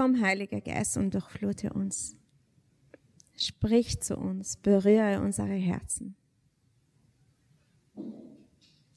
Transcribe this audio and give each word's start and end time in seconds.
Komm, 0.00 0.22
Heiliger 0.22 0.62
Geist, 0.62 0.96
und 0.96 1.12
durchflute 1.12 1.74
uns. 1.74 2.16
Sprich 3.36 4.00
zu 4.00 4.16
uns, 4.16 4.56
berühre 4.56 5.20
unsere 5.20 5.52
Herzen. 5.52 6.16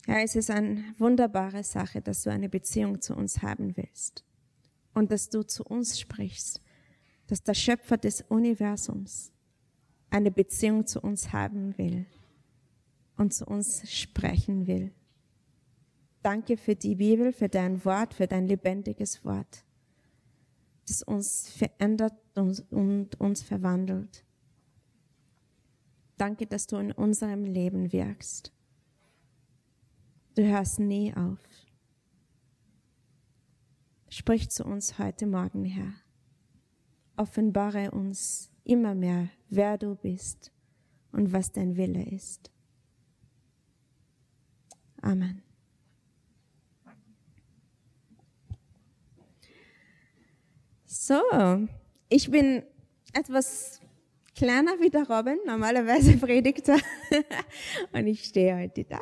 Ja, 0.06 0.20
es 0.22 0.34
ist 0.34 0.50
eine 0.50 0.82
wunderbare 0.96 1.62
Sache, 1.62 2.00
dass 2.00 2.22
du 2.22 2.30
eine 2.30 2.48
Beziehung 2.48 3.02
zu 3.02 3.14
uns 3.14 3.42
haben 3.42 3.76
willst 3.76 4.24
und 4.94 5.12
dass 5.12 5.28
du 5.28 5.42
zu 5.42 5.64
uns 5.64 6.00
sprichst, 6.00 6.62
dass 7.26 7.42
der 7.42 7.52
Schöpfer 7.52 7.98
des 7.98 8.22
Universums 8.22 9.30
eine 10.08 10.30
Beziehung 10.30 10.86
zu 10.86 11.02
uns 11.02 11.34
haben 11.34 11.76
will 11.76 12.06
und 13.18 13.34
zu 13.34 13.44
uns 13.44 13.92
sprechen 13.92 14.66
will. 14.66 14.90
Danke 16.22 16.56
für 16.56 16.74
die 16.74 16.94
Bibel, 16.94 17.34
für 17.34 17.50
dein 17.50 17.84
Wort, 17.84 18.14
für 18.14 18.26
dein 18.26 18.46
lebendiges 18.46 19.22
Wort, 19.22 19.66
das 20.88 21.02
uns 21.02 21.48
verändert 21.48 22.14
und 22.34 23.20
uns 23.20 23.42
verwandelt. 23.42 24.24
Danke, 26.16 26.46
dass 26.46 26.66
du 26.66 26.76
in 26.76 26.92
unserem 26.92 27.44
Leben 27.44 27.92
wirkst. 27.92 28.52
Du 30.34 30.46
hörst 30.46 30.80
nie 30.80 31.14
auf. 31.14 31.38
Sprich 34.08 34.50
zu 34.50 34.64
uns 34.64 34.98
heute 34.98 35.26
Morgen, 35.26 35.64
Herr. 35.64 35.92
Offenbare 37.16 37.90
uns 37.90 38.50
immer 38.64 38.94
mehr, 38.94 39.28
wer 39.48 39.78
du 39.78 39.94
bist 39.94 40.52
und 41.12 41.32
was 41.32 41.52
dein 41.52 41.76
Wille 41.76 42.04
ist. 42.10 42.50
Amen. 45.00 45.43
So, 50.96 51.20
ich 52.08 52.30
bin 52.30 52.62
etwas 53.12 53.80
kleiner 54.36 54.78
wie 54.78 54.90
der 54.90 55.08
Robin, 55.08 55.38
normalerweise 55.44 56.16
predigt 56.18 56.68
er. 56.68 56.78
und 57.92 58.06
ich 58.06 58.22
stehe 58.22 58.56
heute 58.56 58.84
da. 58.84 59.00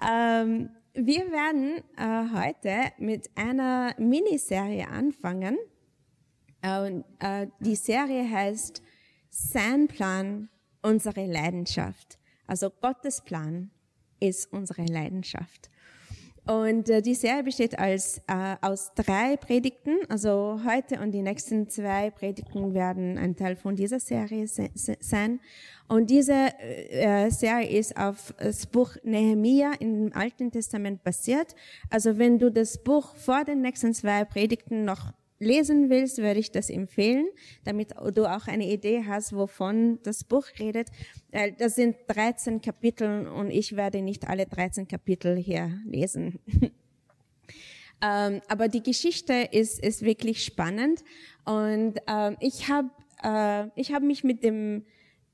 Ähm, 0.00 0.70
wir 0.94 1.32
werden 1.32 1.82
äh, 1.96 2.32
heute 2.32 2.92
mit 2.98 3.28
einer 3.34 3.96
Miniserie 3.98 4.86
anfangen. 4.86 5.58
Äh, 6.62 7.00
äh, 7.18 7.48
die 7.58 7.74
Serie 7.74 8.30
heißt 8.30 8.82
Sein 9.30 9.88
Plan, 9.88 10.48
unsere 10.80 11.26
Leidenschaft. 11.26 12.20
Also 12.46 12.70
Gottes 12.70 13.20
Plan 13.20 13.72
ist 14.20 14.52
unsere 14.52 14.84
Leidenschaft. 14.84 15.71
Und 16.44 16.90
äh, 16.90 17.00
die 17.02 17.14
Serie 17.14 17.44
besteht 17.44 17.78
als, 17.78 18.18
äh, 18.26 18.56
aus 18.60 18.92
drei 18.96 19.36
Predigten. 19.36 19.98
Also 20.08 20.60
heute 20.66 21.00
und 21.00 21.12
die 21.12 21.22
nächsten 21.22 21.68
zwei 21.68 22.10
Predigten 22.10 22.74
werden 22.74 23.16
ein 23.16 23.36
Teil 23.36 23.54
von 23.54 23.76
dieser 23.76 24.00
Serie 24.00 24.48
se 24.48 24.70
sein. 24.74 25.38
Und 25.86 26.10
diese 26.10 26.32
äh, 26.58 27.30
Serie 27.30 27.68
ist 27.68 27.96
auf 27.96 28.34
das 28.38 28.66
Buch 28.66 28.96
Nehemia 29.04 29.72
im 29.78 30.10
Alten 30.14 30.50
Testament 30.50 31.04
basiert. 31.04 31.54
Also 31.90 32.18
wenn 32.18 32.40
du 32.40 32.50
das 32.50 32.82
Buch 32.82 33.14
vor 33.14 33.44
den 33.44 33.60
nächsten 33.60 33.94
zwei 33.94 34.24
Predigten 34.24 34.84
noch 34.84 35.12
lesen 35.42 35.90
willst, 35.90 36.18
würde 36.18 36.40
ich 36.40 36.50
das 36.50 36.70
empfehlen, 36.70 37.26
damit 37.64 37.90
du 38.14 38.26
auch 38.26 38.46
eine 38.46 38.70
Idee 38.70 39.04
hast, 39.06 39.34
wovon 39.34 39.98
das 40.02 40.24
Buch 40.24 40.46
redet. 40.58 40.88
Das 41.58 41.74
sind 41.74 41.96
13 42.08 42.60
Kapitel 42.60 43.26
und 43.28 43.50
ich 43.50 43.76
werde 43.76 44.02
nicht 44.02 44.28
alle 44.28 44.46
13 44.46 44.88
Kapitel 44.88 45.36
hier 45.36 45.78
lesen. 45.84 46.38
Ähm, 48.04 48.40
aber 48.48 48.66
die 48.66 48.82
Geschichte 48.82 49.48
ist, 49.52 49.78
ist 49.78 50.02
wirklich 50.02 50.44
spannend 50.44 51.04
und 51.44 51.94
ähm, 52.08 52.36
ich 52.40 52.68
habe 52.68 52.90
äh, 53.22 53.68
ich 53.80 53.92
hab 53.92 54.02
mich 54.02 54.24
mit 54.24 54.42
dem 54.42 54.84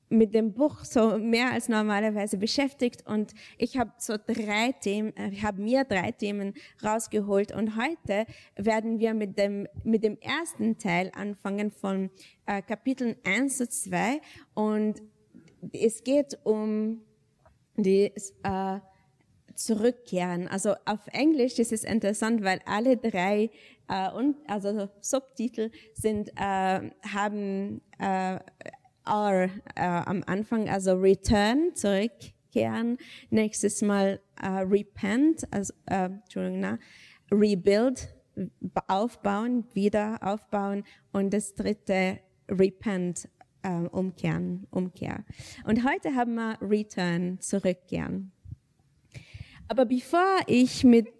mit 0.08 0.34
dem 0.34 0.54
Buch 0.54 0.84
so 0.84 1.18
mehr 1.18 1.52
als 1.52 1.68
normalerweise 1.68 2.38
beschäftigt 2.38 3.06
und 3.06 3.32
ich 3.58 3.76
habe 3.76 3.92
so 3.98 4.16
drei 4.16 4.72
Themen, 4.80 5.16
äh, 5.16 5.28
ich 5.30 5.44
habe 5.44 5.60
mir 5.60 5.84
drei 5.84 6.12
Themen 6.12 6.54
rausgeholt 6.82 7.52
und 7.52 7.76
heute 7.76 8.26
werden 8.56 8.98
wir 8.98 9.14
mit 9.14 9.38
dem 9.38 9.66
mit 9.84 10.04
dem 10.04 10.18
ersten 10.18 10.78
Teil 10.78 11.10
anfangen 11.14 11.70
von 11.70 12.10
äh, 12.46 12.62
Kapiteln 12.62 13.16
1 13.24 13.58
zu 13.58 13.68
2 13.68 14.20
und 14.54 15.02
es 15.72 16.04
geht 16.04 16.38
um 16.44 17.02
die 17.76 18.12
äh, 18.42 18.80
Zurückkehren. 19.54 20.46
Also 20.46 20.74
auf 20.84 21.00
Englisch 21.12 21.58
ist 21.58 21.72
es 21.72 21.82
interessant, 21.82 22.44
weil 22.44 22.60
alle 22.64 22.96
drei 22.96 23.50
äh, 23.88 24.10
und 24.12 24.36
also 24.46 24.88
Subtitel 25.00 25.70
sind 25.94 26.30
äh, 26.36 26.90
haben 27.12 27.80
äh, 27.98 28.38
are 29.08 29.50
äh, 29.74 29.82
am 29.82 30.22
Anfang, 30.26 30.68
also 30.68 30.94
return, 30.94 31.74
zurückkehren, 31.74 32.98
nächstes 33.30 33.82
Mal 33.82 34.20
äh, 34.40 34.46
repent, 34.46 35.46
also, 35.50 35.72
äh, 35.86 36.04
Entschuldigung, 36.04 36.60
na, 36.60 36.78
rebuild, 37.30 38.14
aufbauen, 38.86 39.64
wieder 39.74 40.18
aufbauen 40.22 40.84
und 41.12 41.32
das 41.32 41.54
dritte 41.54 42.20
repent, 42.48 43.28
äh, 43.62 43.70
umkehren, 43.70 44.66
Umkehr. 44.70 45.24
Und 45.64 45.84
heute 45.88 46.14
haben 46.14 46.34
wir 46.34 46.58
return, 46.60 47.40
zurückkehren. 47.40 48.32
Aber 49.66 49.84
bevor 49.84 50.38
ich 50.46 50.84
mit 50.84 51.12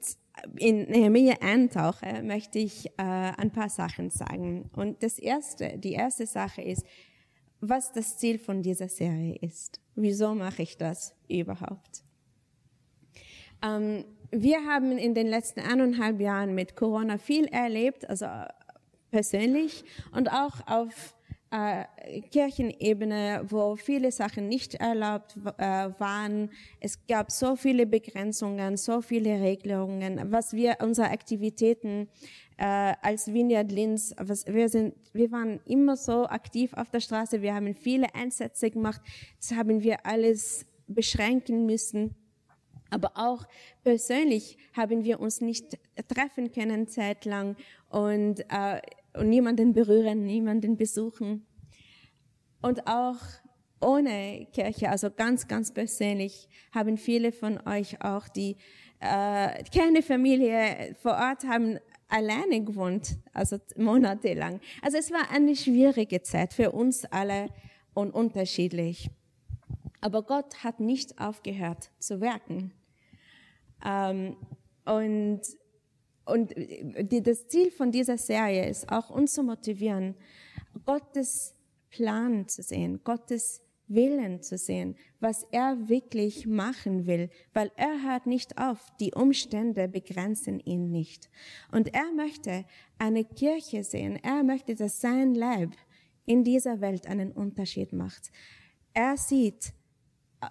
in 0.57 0.85
Nehemiah 0.85 1.37
eintauche, 1.41 2.23
möchte 2.23 2.59
ich 2.59 2.87
äh, 2.97 3.03
ein 3.03 3.51
paar 3.51 3.69
Sachen 3.69 4.11
sagen. 4.11 4.71
Und 4.75 5.03
das 5.03 5.19
erste, 5.19 5.79
die 5.79 5.93
erste 5.93 6.27
Sache 6.27 6.63
ist, 6.63 6.85
was 7.61 7.93
das 7.93 8.19
Ziel 8.19 8.39
von 8.39 8.63
dieser 8.63 8.89
Serie 8.89 9.37
ist. 9.41 9.81
Wieso 9.95 10.35
mache 10.35 10.63
ich 10.63 10.77
das 10.77 11.15
überhaupt? 11.29 12.03
Ähm, 13.63 14.05
wir 14.31 14.65
haben 14.65 14.99
in 14.99 15.15
den 15.15 15.27
letzten 15.27 15.61
eineinhalb 15.61 16.21
Jahren 16.21 16.55
mit 16.55 16.77
Corona 16.77 17.19
viel 17.19 17.47
erlebt, 17.47 18.09
also 18.09 18.27
persönlich 19.11 19.85
und 20.13 20.31
auch 20.31 20.67
auf 20.67 21.17
äh, 21.51 22.21
Kirchenebene, 22.31 23.43
wo 23.49 23.75
viele 23.77 24.13
Sachen 24.13 24.49
nicht 24.49 24.75
erlaubt 24.75 25.37
äh, 25.57 25.89
waren. 25.99 26.51
Es 26.79 27.07
gab 27.07 27.31
so 27.31 27.57
viele 27.57 27.87
Begrenzungen, 27.87 28.77
so 28.77 29.01
viele 29.01 29.41
Regelungen, 29.41 30.31
was 30.31 30.53
wir 30.53 30.77
unsere 30.83 31.09
Aktivitäten 31.09 32.09
äh, 32.59 32.95
als 33.03 33.33
Vineyard 33.33 33.71
Linz, 33.71 34.15
was, 34.19 34.45
wir 34.47 34.69
sind, 34.69 34.95
wir 35.13 35.31
waren 35.31 35.61
immer 35.65 35.97
so 35.97 36.27
aktiv 36.27 36.75
auf 36.75 36.91
der 36.91 37.01
Straße, 37.01 37.41
wir 37.41 37.55
haben 37.55 37.75
viele 37.75 38.13
Einsätze 38.15 38.71
gemacht, 38.71 39.01
das 39.41 39.53
haben 39.53 39.83
wir 39.83 40.05
alles 40.05 40.67
beschränken 40.89 41.67
müssen. 41.67 42.17
Aber 42.91 43.13
auch 43.15 43.47
persönlich 43.85 44.59
haben 44.73 45.05
wir 45.05 45.21
uns 45.21 45.41
nicht 45.41 45.79
treffen 46.09 46.51
können 46.51 46.89
zeitlang 46.89 47.57
und, 47.91 48.41
äh, 48.49 48.81
und 49.15 49.29
niemanden 49.29 49.73
berühren, 49.73 50.25
niemanden 50.25 50.77
besuchen. 50.77 51.47
Und 52.61 52.89
auch 52.89 53.19
ohne 53.81 54.49
Kirche, 54.53 54.89
also 54.91 55.11
ganz, 55.11 55.47
ganz 55.47 55.73
persönlich, 55.73 56.49
haben 56.73 56.97
viele 56.97 57.31
von 57.31 57.61
euch 57.67 58.03
auch, 58.03 58.29
die 58.29 58.57
äh, 59.01 59.63
keine 59.73 60.03
Familie 60.03 60.97
vor 61.01 61.13
Ort 61.13 61.45
haben, 61.47 61.79
alleine 62.09 62.65
gewohnt, 62.65 63.19
also 63.33 63.59
monatelang. 63.77 64.61
Also 64.83 64.97
es 64.97 65.11
war 65.11 65.31
eine 65.31 65.55
schwierige 65.55 66.23
Zeit 66.23 66.55
für 66.55 66.73
uns 66.73 67.05
alle 67.05 67.49
und 67.95 68.13
unterschiedlich. 68.13 69.11
Aber 70.01 70.23
Gott 70.23 70.65
hat 70.65 70.81
nicht 70.81 71.21
aufgehört 71.21 71.91
zu 71.99 72.21
wirken. 72.21 72.73
Ähm, 73.85 74.37
und 74.85 75.43
und 76.29 76.55
die, 76.55 77.23
das 77.23 77.49
Ziel 77.49 77.71
von 77.71 77.91
dieser 77.91 78.19
Serie 78.19 78.69
ist 78.69 78.93
auch 78.93 79.09
uns 79.09 79.33
zu 79.33 79.43
motivieren, 79.43 80.15
Gottes 80.85 81.55
Plan 81.89 82.47
zu 82.49 82.63
sehen, 82.63 83.01
Gottes 83.03 83.63
Willen 83.89 84.43
zu 84.43 84.59
sehen, 84.59 84.97
was 85.21 85.45
er 85.51 85.89
wirklich 85.89 86.47
machen 86.47 87.07
will, 87.07 87.31
weil 87.53 87.71
er 87.77 88.03
hört 88.03 88.27
nicht 88.27 88.59
auf, 88.59 88.79
die 89.01 89.15
Umstände 89.15 89.89
begrenzen 89.89 90.61
ihn 90.61 90.91
nicht. 90.91 91.31
Und 91.73 91.95
er 91.95 92.13
möchte 92.15 92.65
eine 92.99 93.25
Kirche 93.25 93.85
sehen, 93.85 94.17
er 94.23 94.43
möchte, 94.43 94.75
dass 94.75 95.01
sein 95.01 95.35
Leib 95.35 95.73
in 96.27 96.45
dieser 96.45 96.81
Welt 96.81 97.07
einen 97.07 97.33
Unterschied 97.33 97.93
macht. 97.93 98.31
Er 98.93 99.17
sieht 99.17 99.73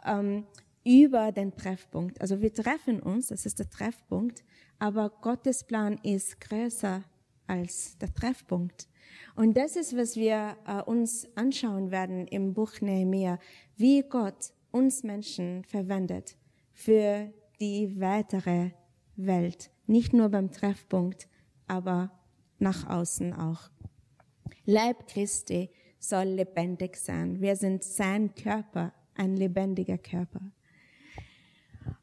ähm, 0.05 0.45
über 0.83 1.31
den 1.31 1.55
Treffpunkt, 1.55 2.19
also 2.21 2.41
wir 2.41 2.53
treffen 2.53 2.99
uns, 2.99 3.27
das 3.27 3.45
ist 3.45 3.59
der 3.59 3.69
Treffpunkt, 3.69 4.43
aber 4.79 5.09
Gottes 5.09 5.63
Plan 5.63 5.99
ist 6.03 6.39
größer 6.41 7.03
als 7.45 7.97
der 7.97 8.13
Treffpunkt. 8.13 8.87
Und 9.35 9.55
das 9.57 9.75
ist, 9.75 9.95
was 9.95 10.15
wir 10.15 10.57
äh, 10.65 10.81
uns 10.83 11.27
anschauen 11.35 11.91
werden 11.91 12.27
im 12.27 12.53
Buch 12.53 12.81
Nehemiah, 12.81 13.39
wie 13.75 14.03
Gott 14.03 14.53
uns 14.71 15.03
Menschen 15.03 15.63
verwendet 15.63 16.37
für 16.73 17.31
die 17.59 17.99
weitere 17.99 18.71
Welt. 19.15 19.71
Nicht 19.87 20.13
nur 20.13 20.29
beim 20.29 20.51
Treffpunkt, 20.51 21.27
aber 21.67 22.11
nach 22.59 22.89
außen 22.89 23.33
auch. 23.33 23.69
Leib 24.65 25.07
Christi 25.07 25.69
soll 25.99 26.25
lebendig 26.25 26.97
sein. 26.97 27.41
Wir 27.41 27.55
sind 27.55 27.83
sein 27.83 28.33
Körper, 28.35 28.93
ein 29.15 29.35
lebendiger 29.35 29.97
Körper. 29.97 30.41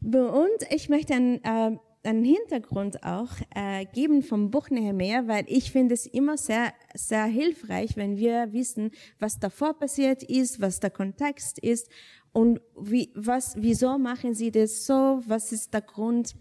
Und 0.03 0.71
ich 0.71 0.89
möchte 0.89 1.15
einen, 1.15 1.43
äh, 1.45 1.79
einen 2.05 2.25
Hintergrund 2.25 3.03
auch 3.05 3.31
äh, 3.55 3.87
geben 3.87 4.23
vom 4.23 4.51
Buch 4.51 4.71
Nehemiah, 4.71 5.27
weil 5.27 5.45
ich 5.49 5.73
finde 5.73 5.95
es 5.95 6.07
immer 6.07 6.37
sehr, 6.37 6.73
sehr 6.95 7.25
hilfreich, 7.25 7.97
wenn 7.97 8.17
wir 8.17 8.53
wissen, 8.53 8.91
was 9.19 9.39
davor 9.39 9.75
passiert 9.75 10.23
ist, 10.23 10.61
was 10.61 10.81
der 10.81 10.91
Kontext 10.91 11.59
ist 11.59 11.91
und 12.33 12.61
wie, 12.79 13.11
was, 13.15 13.57
wieso 13.59 13.99
machen 13.99 14.35
sie 14.35 14.51
das 14.51 14.87
so, 14.87 15.23
was 15.27 15.53
ist 15.53 15.73
der 15.73 15.83
Grund. 15.83 16.35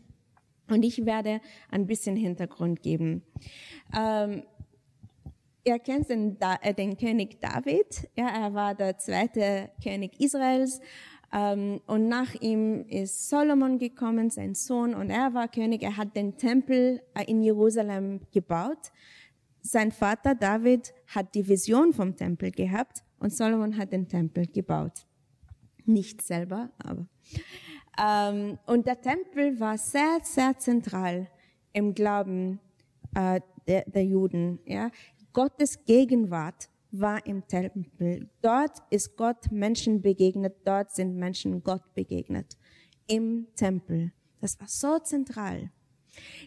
Und 0.69 0.83
ich 0.83 1.05
werde 1.05 1.41
ein 1.69 1.85
bisschen 1.87 2.15
Hintergrund 2.15 2.81
geben. 2.81 3.23
Ähm, 3.95 4.43
Ihr 5.65 5.79
kennt 5.79 6.09
den, 6.09 6.37
äh, 6.61 6.73
den 6.73 6.97
König 6.97 7.39
David. 7.39 8.09
Ja, 8.17 8.27
er 8.27 8.53
war 8.53 8.75
der 8.75 8.97
zweite 8.97 9.69
König 9.81 10.19
Israels. 10.19 10.81
Ähm, 11.33 11.81
und 11.87 12.07
nach 12.07 12.35
ihm 12.35 12.85
ist 12.87 13.27
Solomon 13.27 13.79
gekommen, 13.79 14.29
sein 14.29 14.53
Sohn, 14.53 14.93
und 14.93 15.09
er 15.09 15.33
war 15.33 15.47
König. 15.47 15.81
Er 15.81 15.97
hat 15.97 16.15
den 16.15 16.37
Tempel 16.37 17.01
äh, 17.15 17.23
in 17.25 17.41
Jerusalem 17.41 18.21
gebaut. 18.31 18.91
Sein 19.61 19.91
Vater 19.91 20.35
David 20.35 20.93
hat 21.07 21.33
die 21.33 21.47
Vision 21.47 21.91
vom 21.91 22.15
Tempel 22.15 22.51
gehabt 22.51 23.03
und 23.17 23.33
Solomon 23.33 23.75
hat 23.77 23.91
den 23.91 24.07
Tempel 24.07 24.45
gebaut. 24.45 25.07
Nicht 25.85 26.21
selber, 26.21 26.69
aber. 26.77 27.07
Ähm, 27.99 28.59
und 28.67 28.85
der 28.85 29.01
Tempel 29.01 29.59
war 29.59 29.77
sehr, 29.77 30.19
sehr 30.21 30.57
zentral 30.57 31.27
im 31.71 31.95
Glauben 31.95 32.59
äh, 33.15 33.41
der, 33.67 34.03
Juden. 34.03 34.59
Ja. 34.65 34.91
Gottes 35.31 35.83
Gegenwart 35.85 36.69
war 36.93 37.25
im 37.25 37.45
Tempel. 37.47 38.29
Dort 38.41 38.77
ist 38.91 39.17
Gott 39.17 39.51
Menschen 39.51 40.01
begegnet, 40.01 40.55
dort 40.63 40.91
sind 40.91 41.15
Menschen 41.15 41.63
Gott 41.63 41.93
begegnet. 41.93 42.57
Im 43.07 43.47
Tempel. 43.55 44.13
Das 44.39 44.59
war 44.59 44.67
so 44.67 44.99
zentral. 44.99 45.71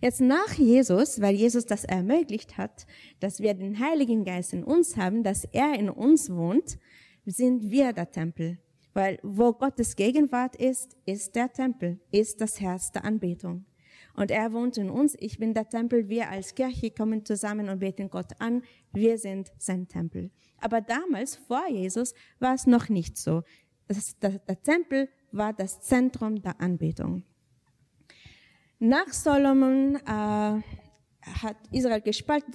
Jetzt 0.00 0.20
nach 0.20 0.52
Jesus, 0.54 1.20
weil 1.20 1.34
Jesus 1.34 1.66
das 1.66 1.84
ermöglicht 1.84 2.56
hat, 2.56 2.86
dass 3.18 3.40
wir 3.40 3.54
den 3.54 3.80
Heiligen 3.80 4.24
Geist 4.24 4.52
in 4.52 4.62
uns 4.62 4.96
haben, 4.96 5.24
dass 5.24 5.44
er 5.44 5.74
in 5.74 5.90
uns 5.90 6.30
wohnt, 6.30 6.78
sind 7.24 7.70
wir 7.70 7.92
der 7.92 8.10
Tempel. 8.10 8.58
Weil 8.94 9.18
wo 9.22 9.52
Gottes 9.52 9.96
Gegenwart 9.96 10.54
ist, 10.56 10.96
ist 11.04 11.34
der 11.34 11.52
Tempel, 11.52 12.00
ist 12.12 12.40
das 12.40 12.60
Herz 12.60 12.92
der 12.92 13.04
Anbetung. 13.04 13.64
Und 14.16 14.30
er 14.30 14.52
wohnt 14.52 14.78
in 14.78 14.90
uns. 14.90 15.14
Ich 15.18 15.38
bin 15.38 15.52
der 15.52 15.68
Tempel. 15.68 16.08
Wir 16.08 16.30
als 16.30 16.54
Kirche 16.54 16.90
kommen 16.90 17.24
zusammen 17.24 17.68
und 17.68 17.80
beten 17.80 18.08
Gott 18.08 18.32
an. 18.38 18.62
Wir 18.92 19.18
sind 19.18 19.52
sein 19.58 19.86
Tempel. 19.86 20.30
Aber 20.58 20.80
damals, 20.80 21.36
vor 21.36 21.68
Jesus, 21.68 22.14
war 22.38 22.54
es 22.54 22.66
noch 22.66 22.88
nicht 22.88 23.18
so. 23.18 23.42
Das, 23.88 24.18
der, 24.18 24.38
der 24.38 24.62
Tempel 24.62 25.08
war 25.32 25.52
das 25.52 25.80
Zentrum 25.82 26.40
der 26.40 26.58
Anbetung. 26.60 27.24
Nach 28.78 29.08
Solomon 29.08 29.96
äh, 29.96 30.00
hat 30.08 31.56
Israel 31.70 32.00
gespalten, 32.00 32.54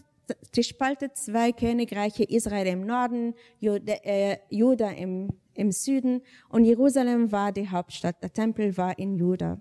gespalten 0.51 1.09
zwei 1.13 1.51
Königreiche, 1.51 2.23
Israel 2.23 2.67
im 2.67 2.85
Norden, 2.85 3.33
Juda, 3.59 3.93
äh, 4.03 4.37
Juda 4.49 4.91
im, 4.91 5.29
im 5.53 5.71
Süden 5.71 6.21
und 6.49 6.65
Jerusalem 6.65 7.31
war 7.31 7.51
die 7.51 7.69
Hauptstadt. 7.69 8.21
Der 8.21 8.33
Tempel 8.33 8.75
war 8.77 8.97
in 8.97 9.15
Juda. 9.15 9.59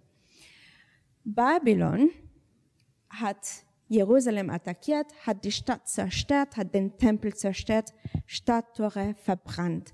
Babylon 1.25 2.11
hat 3.08 3.64
Jerusalem 3.88 4.50
attackiert, 4.50 5.06
hat 5.26 5.44
die 5.44 5.52
Stadt 5.52 5.88
zerstört, 5.88 6.56
hat 6.56 6.72
den 6.75 6.96
Tempel 6.96 7.34
zerstört, 7.34 7.93
Stadttore 8.26 9.14
verbrannt. 9.14 9.93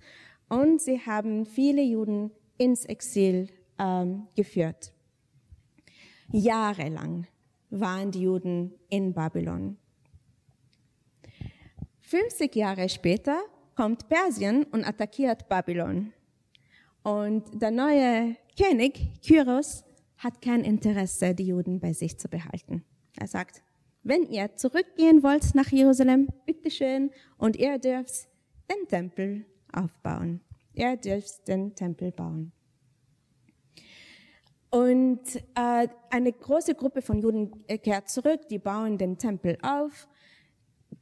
Und 0.48 0.80
sie 0.80 1.00
haben 1.00 1.46
viele 1.46 1.82
Juden 1.82 2.30
ins 2.58 2.84
Exil 2.84 3.48
ähm, 3.78 4.28
geführt. 4.36 4.92
Jahrelang 6.30 7.26
waren 7.70 8.10
die 8.10 8.22
Juden 8.22 8.74
in 8.88 9.14
Babylon. 9.14 9.78
50 12.00 12.54
Jahre 12.54 12.88
später 12.88 13.40
kommt 13.74 14.08
Persien 14.08 14.64
und 14.64 14.84
attackiert 14.84 15.48
Babylon. 15.48 16.12
Und 17.02 17.62
der 17.62 17.70
neue 17.70 18.36
König, 18.56 19.20
Kyros, 19.26 19.85
hat 20.18 20.40
kein 20.40 20.64
Interesse, 20.64 21.34
die 21.34 21.46
Juden 21.46 21.80
bei 21.80 21.92
sich 21.92 22.18
zu 22.18 22.28
behalten. 22.28 22.84
Er 23.18 23.26
sagt, 23.26 23.62
wenn 24.02 24.22
ihr 24.24 24.54
zurückgehen 24.56 25.22
wollt 25.22 25.54
nach 25.54 25.68
Jerusalem, 25.68 26.28
bitteschön, 26.46 27.10
und 27.38 27.56
ihr 27.56 27.78
dürft 27.78 28.28
den 28.70 28.88
Tempel 28.88 29.44
aufbauen. 29.72 30.40
Ihr 30.74 30.96
dürft 30.96 31.48
den 31.48 31.74
Tempel 31.74 32.12
bauen. 32.12 32.52
Und 34.70 35.36
äh, 35.54 35.88
eine 36.10 36.32
große 36.32 36.74
Gruppe 36.74 37.02
von 37.02 37.18
Juden 37.18 37.66
kehrt 37.82 38.10
zurück, 38.10 38.48
die 38.48 38.58
bauen 38.58 38.98
den 38.98 39.16
Tempel 39.16 39.56
auf. 39.62 40.08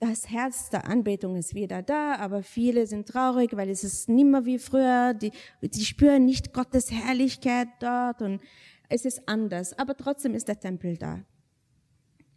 Das 0.01 0.31
Herz 0.31 0.71
der 0.71 0.87
Anbetung 0.87 1.37
ist 1.37 1.55
wieder 1.55 1.83
da, 1.83 2.17
aber 2.17 2.43
viele 2.43 2.87
sind 2.87 3.09
traurig, 3.09 3.56
weil 3.56 3.69
es 3.71 3.85
ist 3.85 4.09
nimmer 4.09 4.44
wie 4.44 4.59
früher. 4.59 5.15
Die, 5.15 5.33
die 5.61 5.85
spüren 5.85 6.25
nicht 6.25 6.53
Gottes 6.53 6.91
Herrlichkeit 6.91 7.69
dort 7.81 8.23
und 8.23 8.41
es 8.88 9.05
ist 9.05 9.29
anders, 9.29 9.79
aber 9.79 9.96
trotzdem 9.96 10.34
ist 10.34 10.48
der 10.48 10.58
Tempel 10.58 10.96
da. 10.96 11.24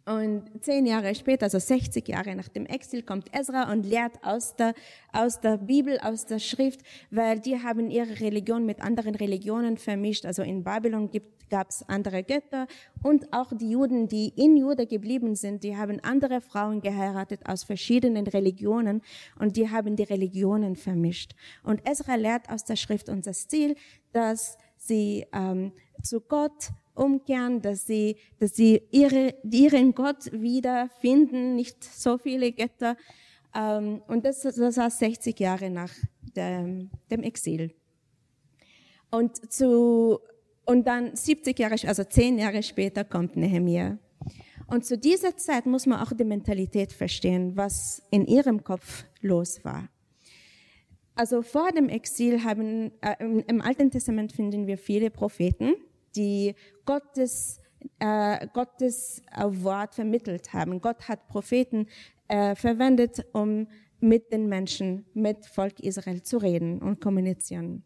Und 0.08 0.64
zehn 0.64 0.86
Jahre 0.86 1.14
später, 1.14 1.44
also 1.44 1.58
60 1.58 2.08
Jahre 2.08 2.34
nach 2.34 2.48
dem 2.48 2.64
Exil, 2.64 3.02
kommt 3.02 3.28
Ezra 3.38 3.70
und 3.70 3.84
lehrt 3.84 4.24
aus 4.24 4.56
der, 4.56 4.72
aus 5.12 5.38
der 5.40 5.58
Bibel, 5.58 5.98
aus 6.00 6.24
der 6.24 6.38
Schrift, 6.38 6.80
weil 7.10 7.40
die 7.40 7.62
haben 7.62 7.90
ihre 7.90 8.18
Religion 8.18 8.64
mit 8.64 8.80
anderen 8.80 9.14
Religionen 9.14 9.76
vermischt. 9.76 10.24
Also 10.24 10.40
in 10.40 10.64
Babylon 10.64 11.10
gab 11.50 11.68
es 11.68 11.86
andere 11.88 12.22
Götter 12.22 12.66
und 13.02 13.34
auch 13.34 13.52
die 13.52 13.70
Juden, 13.70 14.08
die 14.08 14.32
in 14.34 14.56
Juda 14.56 14.86
geblieben 14.86 15.34
sind, 15.34 15.62
die 15.62 15.76
haben 15.76 16.00
andere 16.02 16.40
Frauen 16.40 16.80
geheiratet 16.80 17.40
aus 17.46 17.64
verschiedenen 17.64 18.26
Religionen 18.26 19.02
und 19.38 19.58
die 19.58 19.68
haben 19.70 19.94
die 19.94 20.04
Religionen 20.04 20.76
vermischt. 20.76 21.34
Und 21.62 21.86
Ezra 21.86 22.14
lehrt 22.14 22.48
aus 22.48 22.64
der 22.64 22.76
Schrift 22.76 23.10
unser 23.10 23.32
Ziel, 23.32 23.76
dass 24.12 24.56
sie 24.78 25.26
ähm, 25.34 25.72
zu 26.04 26.20
Gott 26.20 26.70
umkehren, 26.94 27.62
dass 27.62 27.86
sie, 27.86 28.16
dass 28.38 28.54
sie 28.56 28.82
ihre, 28.90 29.34
ihren 29.44 29.94
Gott 29.94 30.30
wiederfinden, 30.32 31.54
nicht 31.54 31.82
so 31.82 32.18
viele 32.18 32.52
Götter. 32.52 32.96
Ähm, 33.54 34.02
und 34.08 34.24
das, 34.24 34.42
das 34.42 34.76
war 34.76 34.90
60 34.90 35.38
Jahre 35.38 35.70
nach 35.70 35.92
dem, 36.36 36.90
dem 37.10 37.22
Exil. 37.22 37.74
Und 39.10 39.52
zu, 39.52 40.18
und 40.66 40.86
dann 40.86 41.16
70 41.16 41.58
Jahre, 41.58 41.76
also 41.86 42.04
10 42.04 42.38
Jahre 42.38 42.62
später 42.62 43.04
kommt 43.04 43.36
Nehemiah. 43.36 43.98
Und 44.66 44.84
zu 44.84 44.98
dieser 44.98 45.34
Zeit 45.36 45.64
muss 45.64 45.86
man 45.86 46.00
auch 46.00 46.12
die 46.12 46.24
Mentalität 46.24 46.92
verstehen, 46.92 47.56
was 47.56 48.02
in 48.10 48.26
ihrem 48.26 48.62
Kopf 48.62 49.04
los 49.22 49.64
war. 49.64 49.88
Also 51.14 51.42
vor 51.42 51.72
dem 51.72 51.88
Exil 51.88 52.44
haben, 52.44 52.92
äh, 53.00 53.16
im 53.18 53.60
Alten 53.62 53.90
Testament 53.90 54.32
finden 54.32 54.66
wir 54.66 54.76
viele 54.76 55.10
Propheten, 55.10 55.74
die 56.18 56.54
Gottes, 56.84 57.60
äh, 57.98 58.46
Gottes 58.52 59.22
äh, 59.34 59.44
Wort 59.46 59.94
vermittelt 59.94 60.52
haben. 60.52 60.80
Gott 60.80 61.08
hat 61.08 61.28
Propheten 61.28 61.86
äh, 62.28 62.54
verwendet, 62.54 63.24
um 63.32 63.68
mit 64.00 64.32
den 64.32 64.48
Menschen, 64.48 65.06
mit 65.14 65.46
Volk 65.46 65.80
Israel 65.80 66.22
zu 66.22 66.38
reden 66.38 66.80
und 66.80 67.00
kommunizieren. 67.00 67.84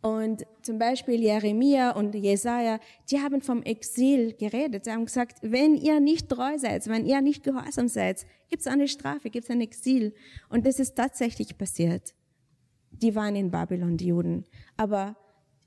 Und 0.00 0.44
zum 0.62 0.78
Beispiel 0.78 1.20
Jeremia 1.20 1.92
und 1.92 2.14
Jesaja, 2.14 2.80
die 3.08 3.20
haben 3.20 3.40
vom 3.40 3.62
Exil 3.62 4.34
geredet. 4.34 4.84
Sie 4.84 4.90
haben 4.90 5.04
gesagt, 5.04 5.38
wenn 5.42 5.76
ihr 5.76 6.00
nicht 6.00 6.28
treu 6.28 6.58
seid, 6.58 6.88
wenn 6.88 7.06
ihr 7.06 7.20
nicht 7.20 7.44
gehorsam 7.44 7.86
seid, 7.86 8.26
gibt 8.50 8.62
es 8.62 8.66
eine 8.66 8.88
Strafe, 8.88 9.30
gibt 9.30 9.44
es 9.44 9.50
ein 9.50 9.60
Exil. 9.60 10.12
Und 10.48 10.66
das 10.66 10.80
ist 10.80 10.96
tatsächlich 10.96 11.56
passiert. 11.56 12.14
Die 12.90 13.14
waren 13.14 13.36
in 13.36 13.52
Babylon, 13.52 13.96
die 13.96 14.08
Juden. 14.08 14.44
Aber 14.76 15.16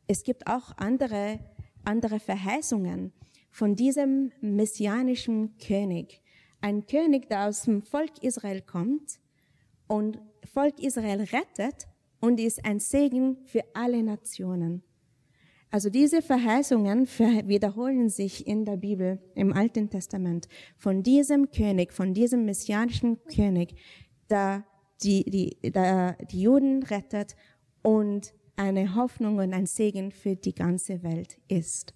es 0.08 0.24
gibt 0.24 0.48
auch 0.48 0.78
andere, 0.78 1.40
andere 1.84 2.20
Verheißungen 2.20 3.12
von 3.52 3.76
diesem 3.76 4.32
messianischen 4.42 5.58
König. 5.58 6.22
Ein 6.62 6.86
König, 6.88 7.30
der 7.30 7.48
aus 7.48 7.64
dem 7.64 7.82
Volk 7.82 8.22
Israel 8.22 8.62
kommt 8.62 9.20
und 9.88 10.20
Volk 10.44 10.80
Israel 10.80 11.22
rettet 11.22 11.88
und 12.20 12.40
ist 12.40 12.66
ein 12.66 12.80
Segen 12.80 13.38
für 13.46 13.64
alle 13.74 14.04
Nationen. 14.04 14.84
Also 15.72 15.90
diese 15.90 16.22
Verheißungen 16.22 17.06
wiederholen 17.08 18.10
sich 18.10 18.48
in 18.48 18.66
der 18.66 18.78
Bibel, 18.78 19.20
im 19.36 19.54
Alten 19.54 19.90
Testament, 19.90 20.48
von 20.78 21.04
diesem 21.04 21.52
König, 21.52 21.92
von 21.92 22.14
diesem 22.14 22.46
messianischen 22.46 23.24
König, 23.26 23.76
der 24.30 24.64
die, 25.04 25.24
die, 25.30 25.72
der 25.72 26.18
die 26.32 26.42
Juden 26.42 26.84
rettet 26.84 27.36
und 27.82 28.34
eine 28.56 28.96
Hoffnung 28.96 29.38
und 29.38 29.54
ein 29.54 29.66
Segen 29.66 30.12
für 30.12 30.36
die 30.36 30.56
ganze 30.56 31.04
Welt 31.04 31.38
ist. 31.48 31.94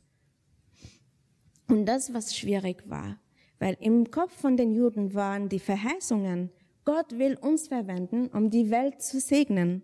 Und 1.68 1.86
das, 1.86 2.14
was 2.14 2.36
schwierig 2.36 2.90
war, 2.90 3.20
weil 3.60 3.78
im 3.80 4.10
Kopf 4.10 4.34
von 4.34 4.58
den 4.58 4.74
Juden 4.74 5.14
waren 5.14 5.50
die 5.50 5.60
Verheißungen, 5.60 6.50
Gott 6.86 7.18
will 7.18 7.38
uns 7.38 7.68
verwenden, 7.68 8.28
um 8.28 8.50
die 8.50 8.72
Welt 8.72 9.02
zu 9.02 9.20
segnen. 9.20 9.84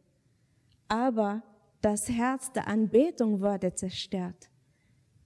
Aber 0.88 1.44
das 1.82 2.10
Herz 2.10 2.52
der 2.52 2.68
Anbetung 2.68 3.42
wurde 3.42 3.76
zerstört. 3.76 4.50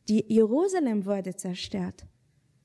Die 0.09 0.25
Jerusalem 0.27 1.05
wurde 1.05 1.35
zerstört. 1.35 2.05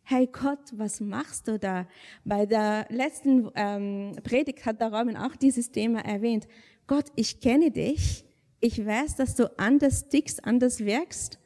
Hey 0.03 0.27
Gott, 0.27 0.73
was 0.73 1.01
machst 1.01 1.47
du 1.47 1.59
da? 1.59 1.87
Bei 2.25 2.45
der 2.45 2.87
letzten 2.91 3.51
ähm, 3.55 4.17
Predigt 4.23 4.67
hat 4.67 4.81
der 4.81 4.93
Robin 4.93 5.17
auch 5.17 5.37
dieses 5.37 5.71
Thema 5.71 6.01
erwähnt. 6.01 6.49
Gott, 6.87 7.07
ich 7.17 7.41
kenne 7.41 7.71
dich. 7.71 8.24
Ich 8.65 8.83
weiß, 8.83 9.17
dass 9.17 9.35
du 9.35 9.59
anders 9.59 10.09
tickst, 10.09 10.43
anders 10.47 10.81
wirkst. 10.81 11.39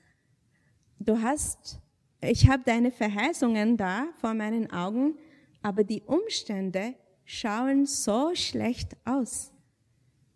Du 1.00 1.20
hast, 1.20 1.80
ich 2.20 2.48
habe 2.48 2.62
deine 2.64 2.92
Verheißungen 2.92 3.76
da 3.76 4.06
vor 4.20 4.34
meinen 4.34 4.70
Augen, 4.70 5.18
aber 5.60 5.82
die 5.82 6.02
Umstände 6.02 6.94
schauen 7.24 7.86
so 7.86 8.36
schlecht 8.36 8.96
aus. 9.04 9.52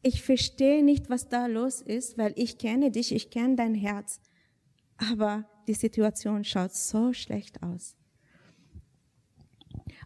Ich 0.02 0.24
verstehe 0.24 0.82
nicht, 0.82 1.08
was 1.08 1.28
da 1.28 1.46
los 1.46 1.82
ist, 1.82 2.18
weil 2.18 2.32
ich 2.34 2.58
kenne 2.58 2.90
dich, 2.90 3.14
ich 3.14 3.30
kenne 3.30 3.54
dein 3.54 3.76
Herz. 3.76 4.20
Aber 4.96 5.48
die 5.68 5.74
Situation 5.74 6.42
schaut 6.42 6.74
so 6.74 7.12
schlecht 7.12 7.62
aus. 7.62 7.94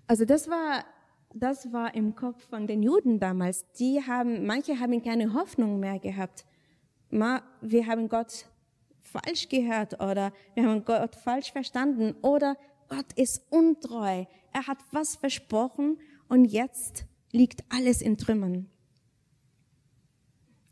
Also 0.06 0.26
das 0.26 0.50
war, 0.50 0.84
das 1.32 1.72
war 1.72 1.94
im 1.94 2.14
Kopf 2.14 2.46
von 2.50 2.66
den 2.66 2.82
Juden 2.82 3.18
damals. 3.18 3.64
Die 3.78 4.02
haben, 4.06 4.44
manche 4.44 4.78
haben 4.78 5.02
keine 5.02 5.32
Hoffnung 5.32 5.80
mehr 5.80 5.98
gehabt. 5.98 6.44
Wir 7.10 7.86
haben 7.86 8.08
Gott 8.08 8.46
falsch 9.02 9.48
gehört 9.48 10.00
oder 10.00 10.32
wir 10.54 10.66
haben 10.66 10.84
Gott 10.84 11.14
falsch 11.16 11.52
verstanden 11.52 12.14
oder 12.22 12.56
Gott 12.88 13.12
ist 13.14 13.42
untreu. 13.50 14.24
Er 14.52 14.66
hat 14.66 14.78
was 14.92 15.16
versprochen 15.16 15.98
und 16.28 16.44
jetzt 16.44 17.04
liegt 17.32 17.64
alles 17.68 18.02
in 18.02 18.16
Trümmern. 18.16 18.68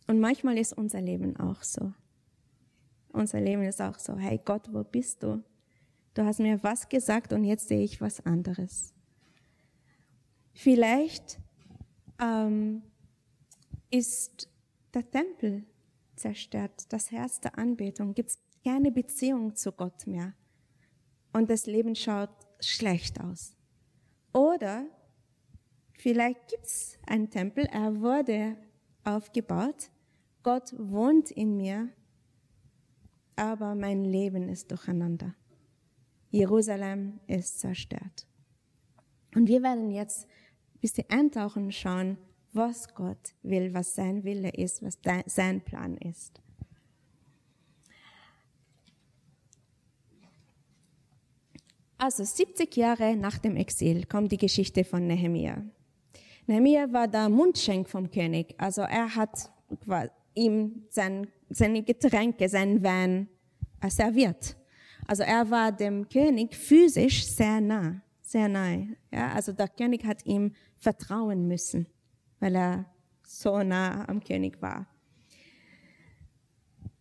Und 0.07 0.21
manchmal 0.21 0.59
ist 0.59 0.73
unser 0.73 1.00
Leben 1.00 1.37
auch 1.38 1.62
so. 1.62 1.93
Unser 3.12 3.41
Leben 3.41 3.62
ist 3.62 3.81
auch 3.81 3.99
so, 3.99 4.17
hey 4.17 4.41
Gott, 4.45 4.73
wo 4.73 4.83
bist 4.83 5.23
du? 5.23 5.43
Du 6.14 6.25
hast 6.25 6.41
mir 6.41 6.62
was 6.62 6.88
gesagt 6.88 7.33
und 7.33 7.45
jetzt 7.45 7.69
sehe 7.69 7.83
ich 7.83 8.00
was 8.00 8.25
anderes. 8.25 8.93
Vielleicht 10.53 11.38
ähm, 12.21 12.83
ist 13.91 14.49
der 14.93 15.11
Tempel 15.11 15.64
zerstört, 16.16 16.92
das 16.92 17.11
Herz 17.11 17.40
der 17.40 17.59
Anbetung, 17.59 18.14
gibt 18.14 18.30
es 18.30 18.38
keine 18.64 18.90
Beziehung 18.90 19.54
zu 19.54 19.73
Gott 19.73 20.06
mehr 20.06 20.35
und 21.33 21.50
das 21.50 21.66
Leben 21.66 21.94
schaut 21.94 22.30
schlecht 22.61 23.21
aus. 23.21 23.56
Oder 24.33 24.87
Vielleicht 25.97 26.49
gibt 26.49 26.66
es 26.66 26.99
einen 27.06 27.30
Tempel, 27.30 27.64
er 27.66 28.00
wurde 28.00 28.56
aufgebaut, 29.04 29.90
Gott 30.42 30.75
wohnt 30.76 31.30
in 31.30 31.56
mir, 31.56 31.88
aber 33.37 33.75
mein 33.75 34.04
Leben 34.04 34.49
ist 34.49 34.71
durcheinander. 34.71 35.35
Jerusalem 36.30 37.21
ist 37.26 37.61
zerstört. 37.61 38.26
Und 39.35 39.49
wir 39.49 39.62
werden 39.62 39.90
jetzt 39.90 40.26
ein 40.75 40.80
bisschen 40.80 41.09
eintauchen 41.09 41.64
und 41.64 41.75
schauen, 41.75 42.18
was 42.54 42.94
Gott 42.94 43.34
will, 43.42 43.75
was 43.75 43.94
sein 43.94 44.25
Wille 44.25 44.50
ist, 44.50 44.82
was 44.82 44.99
sein 45.26 45.61
Plan 45.61 45.96
ist. 45.96 46.40
Also 51.99 52.25
70 52.25 52.76
Jahre 52.76 53.16
nach 53.16 53.38
dem 53.38 53.56
Exil 53.56 54.04
kommt 54.04 54.30
die 54.32 54.37
Geschichte 54.37 54.84
von 54.84 55.06
Nehemiah. 55.06 55.64
Nehemiah 56.46 56.92
war 56.92 57.08
der 57.08 57.28
Mundschenk 57.28 57.88
vom 57.88 58.11
König. 58.11 58.54
Also 58.58 58.82
er 58.82 59.14
hat 59.14 59.50
ihm 60.34 60.84
sein, 60.90 61.28
seine 61.49 61.82
Getränke, 61.82 62.49
sein 62.49 62.82
Wein 62.82 63.28
serviert. 63.88 64.56
Also 65.06 65.23
er 65.23 65.50
war 65.50 65.73
dem 65.73 66.08
König 66.08 66.54
physisch 66.54 67.26
sehr 67.26 67.61
nah, 67.61 68.02
sehr 68.20 68.49
nahe. 68.49 68.96
Ja, 69.12 69.32
also 69.32 69.52
der 69.52 69.68
König 69.68 70.04
hat 70.04 70.25
ihm 70.26 70.54
vertrauen 70.76 71.46
müssen, 71.46 71.87
weil 72.41 72.57
er 72.57 72.87
so 73.23 73.62
nah 73.62 74.09
am 74.09 74.23
König 74.23 74.61
war. 74.61 74.87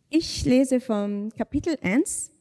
Ich 0.09 0.45
lese 0.45 0.79
vom 0.79 1.29
Kapitel 1.31 1.77
1, 1.81 2.31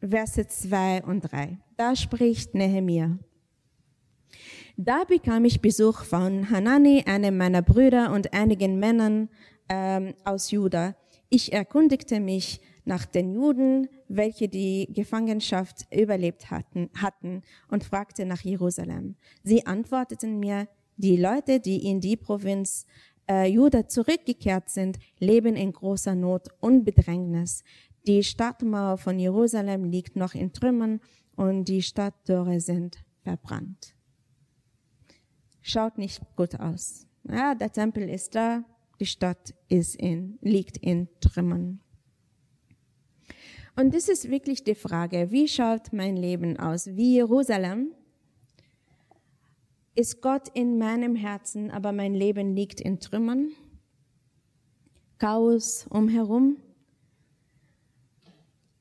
Verse 0.00 0.46
2 0.46 1.04
und 1.04 1.20
3. 1.20 1.58
Da 1.76 1.94
spricht 1.94 2.54
Nehemiah. 2.54 3.18
Da 4.76 5.04
bekam 5.04 5.44
ich 5.44 5.60
Besuch 5.60 6.02
von 6.02 6.50
Hanani, 6.50 7.04
einem 7.06 7.36
meiner 7.36 7.62
Brüder 7.62 8.12
und 8.12 8.32
einigen 8.32 8.78
Männern 8.78 9.28
ähm, 9.68 10.14
aus 10.24 10.50
Juda. 10.50 10.96
Ich 11.28 11.52
erkundigte 11.52 12.20
mich 12.20 12.60
nach 12.84 13.06
den 13.06 13.32
Juden, 13.32 13.88
welche 14.08 14.48
die 14.48 14.88
Gefangenschaft 14.92 15.86
überlebt 15.92 16.50
hatten, 16.50 16.90
hatten 16.94 17.42
und 17.68 17.84
fragte 17.84 18.26
nach 18.26 18.40
Jerusalem. 18.40 19.16
Sie 19.42 19.66
antworteten 19.66 20.38
mir, 20.38 20.68
die 20.96 21.16
Leute, 21.16 21.60
die 21.60 21.86
in 21.86 22.00
die 22.00 22.16
Provinz 22.16 22.86
äh, 23.28 23.46
Juda 23.50 23.88
zurückgekehrt 23.88 24.70
sind, 24.70 24.98
leben 25.18 25.56
in 25.56 25.72
großer 25.72 26.14
Not 26.14 26.48
und 26.60 26.84
Bedrängnis. 26.84 27.64
Die 28.06 28.22
Stadtmauer 28.22 28.98
von 28.98 29.18
Jerusalem 29.18 29.84
liegt 29.84 30.16
noch 30.16 30.34
in 30.34 30.52
Trümmern 30.52 31.00
und 31.36 31.64
die 31.68 31.82
Stadttore 31.82 32.60
sind 32.60 32.98
verbrannt 33.22 33.94
schaut 35.64 35.98
nicht 35.98 36.20
gut 36.36 36.60
aus. 36.60 37.06
Ja, 37.24 37.54
der 37.54 37.72
Tempel 37.72 38.08
ist 38.08 38.34
da, 38.34 38.64
die 39.00 39.06
Stadt 39.06 39.54
ist 39.68 39.96
in, 39.96 40.38
liegt 40.42 40.76
in 40.76 41.08
Trümmern. 41.20 41.80
Und 43.74 43.92
das 43.92 44.08
ist 44.08 44.30
wirklich 44.30 44.62
die 44.62 44.76
Frage, 44.76 45.32
wie 45.32 45.48
schaut 45.48 45.92
mein 45.92 46.16
Leben 46.16 46.58
aus? 46.58 46.86
Wie 46.86 47.14
Jerusalem? 47.14 47.92
Ist 49.96 50.22
Gott 50.22 50.48
in 50.54 50.76
meinem 50.76 51.14
Herzen, 51.14 51.70
aber 51.70 51.92
mein 51.92 52.14
Leben 52.14 52.56
liegt 52.56 52.80
in 52.80 52.98
Trümmern? 52.98 53.52
Chaos 55.18 55.86
umherum? 55.88 56.56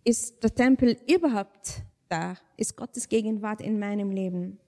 Ist 0.04 0.44
der 0.44 0.56
Tempel 0.56 0.98
überhaupt 1.08 1.84
da? 2.10 2.36
Ist 2.58 2.76
Gottes 2.76 3.10
Gegenwart 3.10 3.62
in 3.62 3.78
meinem 3.78 4.10
Leben? 4.10 4.60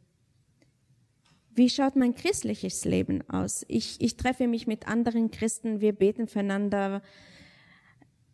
Wie 1.50 1.70
schaut 1.70 1.96
mein 1.96 2.14
christliches 2.14 2.86
Leben 2.86 3.28
aus? 3.28 3.66
Ich, 3.68 4.00
ich 4.00 4.16
treffe 4.16 4.48
mich 4.48 4.68
mit 4.68 4.88
anderen 4.88 5.32
Christen, 5.32 5.82
wir 5.82 5.94
beten 5.94 6.28
füreinander. 6.28 7.02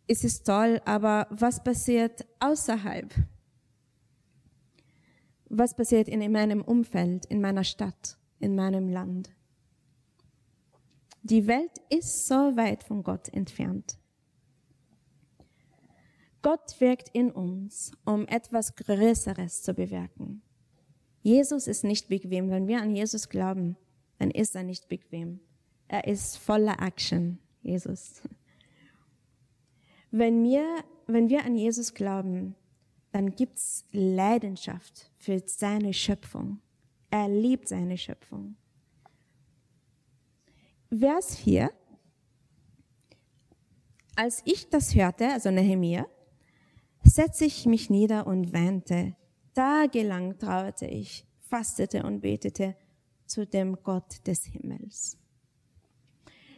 Es 0.06 0.22
ist 0.22 0.44
toll, 0.44 0.82
aber 0.84 1.28
was 1.30 1.64
passiert 1.64 2.26
außerhalb? 2.40 3.14
Was 5.54 5.74
passiert 5.74 6.08
in 6.08 6.32
meinem 6.32 6.62
Umfeld, 6.62 7.26
in 7.26 7.42
meiner 7.42 7.62
Stadt, 7.62 8.16
in 8.38 8.54
meinem 8.54 8.88
Land? 8.88 9.28
Die 11.22 11.46
Welt 11.46 11.72
ist 11.90 12.26
so 12.26 12.56
weit 12.56 12.82
von 12.82 13.02
Gott 13.02 13.28
entfernt. 13.28 13.98
Gott 16.40 16.80
wirkt 16.80 17.10
in 17.10 17.30
uns, 17.30 17.92
um 18.06 18.26
etwas 18.28 18.76
Größeres 18.76 19.60
zu 19.62 19.74
bewirken. 19.74 20.40
Jesus 21.20 21.66
ist 21.66 21.84
nicht 21.84 22.08
bequem. 22.08 22.48
Wenn 22.48 22.66
wir 22.66 22.80
an 22.80 22.96
Jesus 22.96 23.28
glauben, 23.28 23.76
dann 24.18 24.30
ist 24.30 24.56
er 24.56 24.62
nicht 24.62 24.88
bequem. 24.88 25.40
Er 25.86 26.06
ist 26.06 26.38
voller 26.38 26.80
Action, 26.80 27.38
Jesus. 27.60 28.22
Wenn 30.10 30.42
wir, 30.44 30.82
wenn 31.06 31.28
wir 31.28 31.44
an 31.44 31.56
Jesus 31.56 31.92
glauben, 31.92 32.56
dann 33.12 33.34
gibt's 33.34 33.84
Leidenschaft 33.92 35.10
für 35.18 35.42
seine 35.46 35.92
Schöpfung. 35.92 36.60
Er 37.10 37.28
liebt 37.28 37.68
seine 37.68 37.98
Schöpfung. 37.98 38.56
Vers 40.90 41.36
4. 41.36 41.70
Als 44.16 44.42
ich 44.44 44.68
das 44.68 44.94
hörte, 44.94 45.28
also 45.28 45.50
Nehemiah, 45.50 46.06
setzte 47.02 47.44
ich 47.44 47.66
mich 47.66 47.90
nieder 47.90 48.26
und 48.26 48.52
weinte. 48.52 49.14
Tagelang 49.54 50.38
trauerte 50.38 50.86
ich, 50.86 51.26
fastete 51.40 52.02
und 52.04 52.20
betete 52.20 52.74
zu 53.26 53.46
dem 53.46 53.76
Gott 53.82 54.26
des 54.26 54.44
Himmels. 54.44 55.18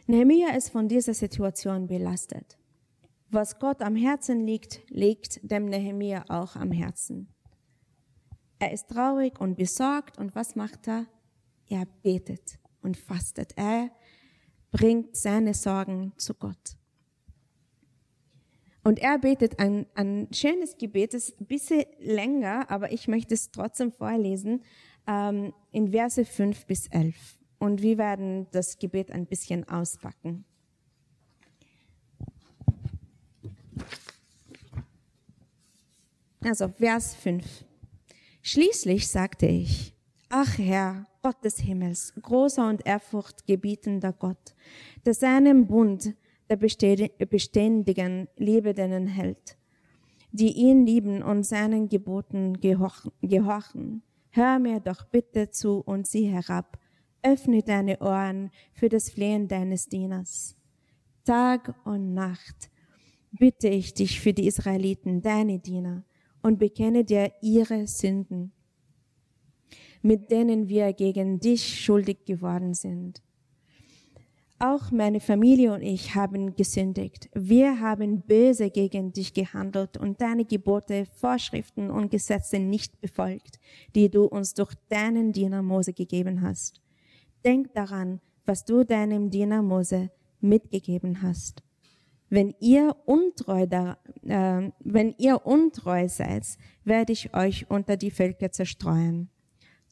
Nehemiah 0.07 0.55
ist 0.55 0.69
von 0.69 0.87
dieser 0.87 1.13
Situation 1.13 1.87
belastet. 1.87 2.57
Was 3.29 3.59
Gott 3.59 3.81
am 3.81 3.95
Herzen 3.95 4.45
liegt, 4.45 4.81
liegt 4.89 5.39
dem 5.43 5.65
Nehemia 5.65 6.25
auch 6.29 6.55
am 6.55 6.71
Herzen. 6.71 7.29
Er 8.59 8.71
ist 8.71 8.89
traurig 8.89 9.39
und 9.39 9.57
besorgt 9.57 10.17
und 10.17 10.35
was 10.35 10.55
macht 10.55 10.87
er? 10.87 11.05
Er 11.67 11.85
betet 12.03 12.59
und 12.81 12.97
fastet. 12.97 13.53
Er 13.57 13.89
bringt 14.71 15.15
seine 15.15 15.53
Sorgen 15.53 16.13
zu 16.17 16.33
Gott. 16.33 16.77
Und 18.83 18.99
er 18.99 19.17
betet 19.17 19.57
ein, 19.59 19.87
ein 19.95 20.27
schönes 20.31 20.77
Gebet, 20.77 21.15
das 21.15 21.29
ist 21.29 21.41
ein 21.41 21.47
bisschen 21.47 21.85
länger, 21.99 22.69
aber 22.69 22.91
ich 22.91 23.07
möchte 23.07 23.33
es 23.33 23.49
trotzdem 23.49 23.91
vorlesen, 23.91 24.63
ähm, 25.07 25.53
in 25.71 25.91
Verse 25.91 26.23
5 26.23 26.67
bis 26.67 26.87
11. 26.87 27.39
Und 27.57 27.81
wir 27.81 27.97
werden 27.97 28.47
das 28.51 28.77
Gebet 28.77 29.11
ein 29.11 29.25
bisschen 29.25 29.67
auspacken. 29.67 30.45
Also 36.41 36.67
Vers 36.67 37.15
5. 37.15 37.65
Schließlich 38.43 39.07
sagte 39.07 39.47
ich, 39.47 39.95
ach 40.29 40.59
Herr, 40.59 41.07
Gott 41.23 41.43
des 41.43 41.57
Himmels, 41.57 42.13
großer 42.21 42.69
und 42.69 42.85
ehrfurchtgebietender 42.85 44.13
Gott, 44.13 44.53
der 45.03 45.15
seinem 45.15 45.65
Bund 45.65 46.13
der 46.51 46.57
beständigen 46.57 48.27
Liebe 48.37 48.75
denen 48.75 49.07
hält, 49.07 49.57
die 50.31 50.51
ihn 50.51 50.85
lieben 50.85 51.23
und 51.23 51.43
seinen 51.43 51.89
Geboten 51.89 52.61
gehorchen. 52.61 54.03
Hör 54.29 54.59
mir 54.59 54.79
doch 54.81 55.05
bitte 55.05 55.49
zu 55.49 55.79
und 55.79 56.05
sieh 56.05 56.27
herab. 56.27 56.77
Öffne 57.23 57.63
deine 57.63 57.97
Ohren 58.01 58.51
für 58.73 58.89
das 58.89 59.09
Flehen 59.09 59.47
deines 59.47 59.87
Dieners. 59.87 60.55
Tag 61.23 61.73
und 61.85 62.13
Nacht 62.13 62.69
bitte 63.37 63.67
ich 63.67 63.93
dich 63.93 64.19
für 64.19 64.33
die 64.33 64.47
Israeliten, 64.47 65.21
deine 65.21 65.59
Diener, 65.59 66.03
und 66.41 66.59
bekenne 66.59 67.03
dir 67.03 67.31
ihre 67.41 67.87
Sünden, 67.87 68.51
mit 70.01 70.31
denen 70.31 70.67
wir 70.67 70.93
gegen 70.93 71.39
dich 71.39 71.83
schuldig 71.83 72.25
geworden 72.25 72.73
sind. 72.73 73.23
Auch 74.57 74.89
meine 74.89 75.19
Familie 75.19 75.73
und 75.73 75.81
ich 75.81 76.15
haben 76.15 76.55
gesündigt. 76.55 77.29
Wir 77.33 77.81
haben 77.81 78.21
böse 78.21 78.69
gegen 78.69 79.11
dich 79.11 79.33
gehandelt 79.33 79.97
und 79.97 80.21
deine 80.21 80.45
Gebote, 80.45 81.05
Vorschriften 81.15 81.91
und 81.91 82.09
Gesetze 82.09 82.59
nicht 82.59 83.01
befolgt, 83.01 83.59
die 83.95 84.09
du 84.09 84.23
uns 84.23 84.53
durch 84.53 84.73
deinen 84.87 85.33
Diener 85.33 85.61
Mose 85.61 85.91
gegeben 85.91 86.41
hast. 86.41 86.79
Denk 87.43 87.73
daran, 87.73 88.21
was 88.45 88.63
du 88.63 88.85
deinem 88.85 89.29
Diener 89.29 89.61
Mose 89.61 90.09
mitgegeben 90.39 91.21
hast. 91.21 91.61
Wenn 92.29 92.55
ihr 92.59 92.95
untreu, 93.05 93.67
da, 93.67 93.97
äh, 94.23 94.71
wenn 94.79 95.15
ihr 95.17 95.45
untreu 95.45 96.07
seid, 96.07 96.45
werde 96.83 97.13
ich 97.13 97.33
euch 97.35 97.69
unter 97.69 97.97
die 97.97 98.11
Völker 98.11 98.51
zerstreuen. 98.51 99.29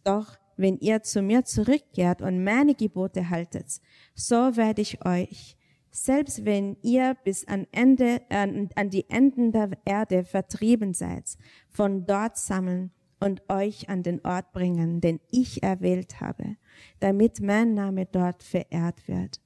Doch 0.04 0.38
wenn 0.58 0.78
ihr 0.78 1.04
zu 1.04 1.22
mir 1.22 1.46
zurückkehrt 1.46 2.22
und 2.22 2.44
meine 2.44 2.76
Gebote 2.76 3.30
haltet, 3.30 3.82
so 4.16 4.56
werde 4.56 4.82
ich 4.82 5.06
euch, 5.06 5.58
selbst 5.92 6.44
wenn 6.44 6.76
ihr 6.82 7.16
bis 7.24 7.48
an, 7.48 7.68
Ende, 7.72 8.22
an, 8.30 8.70
an 8.76 8.90
die 8.90 9.10
Enden 9.10 9.52
der 9.52 9.72
Erde 9.86 10.24
vertrieben 10.24 10.94
seid, 10.94 11.38
von 11.70 12.06
dort 12.06 12.38
sammeln 12.38 12.92
und 13.20 13.48
euch 13.48 13.90
an 13.90 14.04
den 14.04 14.24
Ort 14.26 14.52
bringen, 14.54 15.02
den 15.02 15.20
ich 15.30 15.64
erwählt 15.64 16.20
habe, 16.20 16.58
damit 17.00 17.42
mein 17.42 17.74
Name 17.74 18.06
dort 18.06 18.44
verehrt 18.44 19.08
wird. 19.08 19.40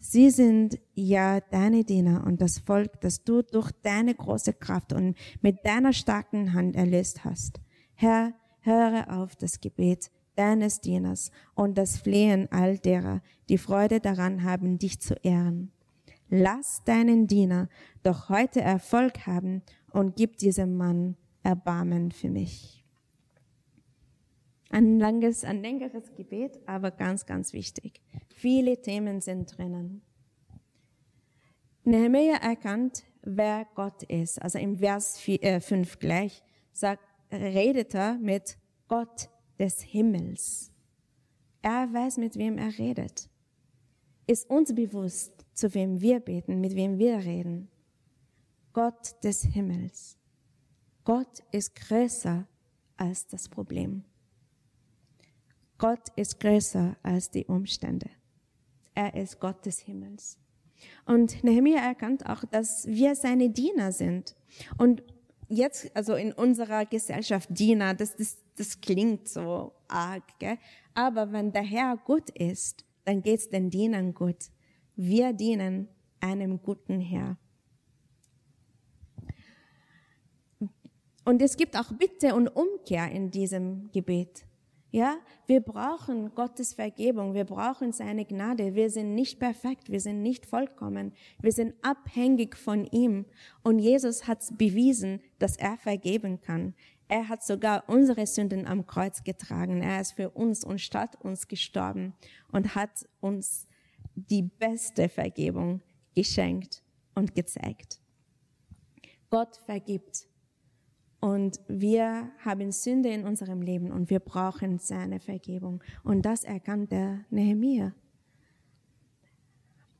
Sie 0.00 0.30
sind 0.30 0.78
ja 0.94 1.40
deine 1.40 1.84
Diener 1.84 2.24
und 2.24 2.40
das 2.40 2.58
Volk, 2.58 3.00
das 3.00 3.24
du 3.24 3.42
durch 3.42 3.72
deine 3.82 4.14
große 4.14 4.52
Kraft 4.52 4.92
und 4.92 5.16
mit 5.42 5.64
deiner 5.64 5.92
starken 5.92 6.52
Hand 6.52 6.76
erlöst 6.76 7.24
hast. 7.24 7.60
Herr, 7.94 8.32
höre 8.60 9.06
auf 9.10 9.34
das 9.34 9.60
Gebet 9.60 10.10
deines 10.36 10.80
Dieners 10.80 11.30
und 11.54 11.76
das 11.76 11.98
Flehen 11.98 12.48
all 12.52 12.78
derer, 12.78 13.22
die 13.48 13.58
Freude 13.58 13.98
daran 13.98 14.44
haben, 14.44 14.78
dich 14.78 15.00
zu 15.00 15.14
ehren. 15.22 15.72
Lass 16.30 16.84
deinen 16.84 17.26
Diener 17.26 17.68
doch 18.02 18.28
heute 18.28 18.60
Erfolg 18.60 19.26
haben 19.26 19.62
und 19.90 20.14
gib 20.16 20.36
diesem 20.36 20.76
Mann 20.76 21.16
Erbarmen 21.42 22.12
für 22.12 22.28
mich. 22.28 22.77
Ein 24.70 24.98
langes, 24.98 25.44
ein 25.44 25.62
längeres 25.62 26.14
Gebet, 26.14 26.58
aber 26.66 26.90
ganz, 26.90 27.24
ganz 27.24 27.52
wichtig. 27.52 28.00
Viele 28.28 28.80
Themen 28.82 29.20
sind 29.20 29.56
drinnen. 29.56 30.02
Nehemiah 31.84 32.36
erkannt, 32.36 33.04
wer 33.22 33.66
Gott 33.74 34.02
ist. 34.02 34.40
Also 34.42 34.58
im 34.58 34.76
Vers 34.76 35.18
5 35.18 35.72
äh, 35.72 35.98
gleich 35.98 36.42
sagt, 36.72 37.02
redet 37.32 37.94
er 37.94 38.14
mit 38.18 38.58
Gott 38.88 39.30
des 39.58 39.80
Himmels. 39.80 40.70
Er 41.62 41.92
weiß, 41.92 42.18
mit 42.18 42.36
wem 42.36 42.58
er 42.58 42.78
redet. 42.78 43.28
Ist 44.26 44.48
uns 44.50 44.74
bewusst, 44.74 45.46
zu 45.54 45.72
wem 45.74 46.00
wir 46.00 46.20
beten, 46.20 46.60
mit 46.60 46.74
wem 46.76 46.98
wir 46.98 47.18
reden. 47.18 47.70
Gott 48.72 49.16
des 49.24 49.42
Himmels. 49.42 50.18
Gott 51.04 51.42
ist 51.52 51.74
größer 51.74 52.46
als 52.96 53.26
das 53.26 53.48
Problem. 53.48 54.04
Gott 55.78 56.08
ist 56.16 56.40
größer 56.40 56.96
als 57.02 57.30
die 57.30 57.46
Umstände. 57.46 58.10
Er 58.94 59.14
ist 59.14 59.38
Gott 59.38 59.64
des 59.64 59.78
Himmels. 59.78 60.38
Und 61.06 61.42
Nehemiah 61.44 61.80
erkannt 61.80 62.26
auch, 62.26 62.44
dass 62.44 62.86
wir 62.86 63.14
seine 63.14 63.50
Diener 63.50 63.92
sind. 63.92 64.34
Und 64.76 65.02
jetzt, 65.48 65.94
also 65.96 66.14
in 66.14 66.32
unserer 66.32 66.84
Gesellschaft 66.84 67.48
Diener, 67.50 67.94
das, 67.94 68.16
das, 68.16 68.38
das 68.56 68.80
klingt 68.80 69.28
so 69.28 69.72
arg, 69.86 70.24
gell? 70.38 70.58
aber 70.94 71.32
wenn 71.32 71.52
der 71.52 71.62
Herr 71.62 71.96
gut 71.96 72.30
ist, 72.30 72.84
dann 73.04 73.22
geht's 73.22 73.48
den 73.48 73.70
Dienern 73.70 74.14
gut. 74.14 74.50
Wir 74.96 75.32
dienen 75.32 75.88
einem 76.20 76.60
guten 76.60 77.00
Herr. 77.00 77.38
Und 81.24 81.42
es 81.42 81.56
gibt 81.56 81.78
auch 81.78 81.92
Bitte 81.92 82.34
und 82.34 82.48
Umkehr 82.48 83.10
in 83.10 83.30
diesem 83.30 83.90
Gebet. 83.92 84.47
Ja, 84.90 85.18
wir 85.46 85.60
brauchen 85.60 86.34
Gottes 86.34 86.72
Vergebung, 86.72 87.34
wir 87.34 87.44
brauchen 87.44 87.92
seine 87.92 88.24
Gnade. 88.24 88.74
Wir 88.74 88.88
sind 88.88 89.14
nicht 89.14 89.38
perfekt, 89.38 89.90
wir 89.90 90.00
sind 90.00 90.22
nicht 90.22 90.46
vollkommen, 90.46 91.12
wir 91.42 91.52
sind 91.52 91.74
abhängig 91.82 92.56
von 92.56 92.86
ihm. 92.86 93.26
Und 93.62 93.80
Jesus 93.80 94.26
hat 94.26 94.42
bewiesen, 94.56 95.20
dass 95.38 95.56
er 95.56 95.76
vergeben 95.76 96.40
kann. 96.40 96.74
Er 97.06 97.28
hat 97.28 97.42
sogar 97.42 97.84
unsere 97.88 98.26
Sünden 98.26 98.66
am 98.66 98.86
Kreuz 98.86 99.24
getragen. 99.24 99.82
Er 99.82 100.00
ist 100.00 100.12
für 100.12 100.30
uns 100.30 100.64
und 100.64 100.80
statt 100.80 101.16
uns 101.22 101.48
gestorben 101.48 102.14
und 102.50 102.74
hat 102.74 103.06
uns 103.20 103.66
die 104.14 104.42
beste 104.42 105.08
Vergebung 105.08 105.82
geschenkt 106.14 106.82
und 107.14 107.34
gezeigt. 107.34 108.00
Gott 109.30 109.56
vergibt 109.66 110.26
und 111.20 111.60
wir 111.66 112.30
haben 112.44 112.70
Sünde 112.70 113.08
in 113.08 113.24
unserem 113.24 113.60
Leben 113.60 113.90
und 113.90 114.08
wir 114.10 114.20
brauchen 114.20 114.78
seine 114.78 115.18
Vergebung. 115.18 115.82
Und 116.04 116.22
das 116.22 116.44
erkannte 116.44 117.24
Nehemiah. 117.30 117.92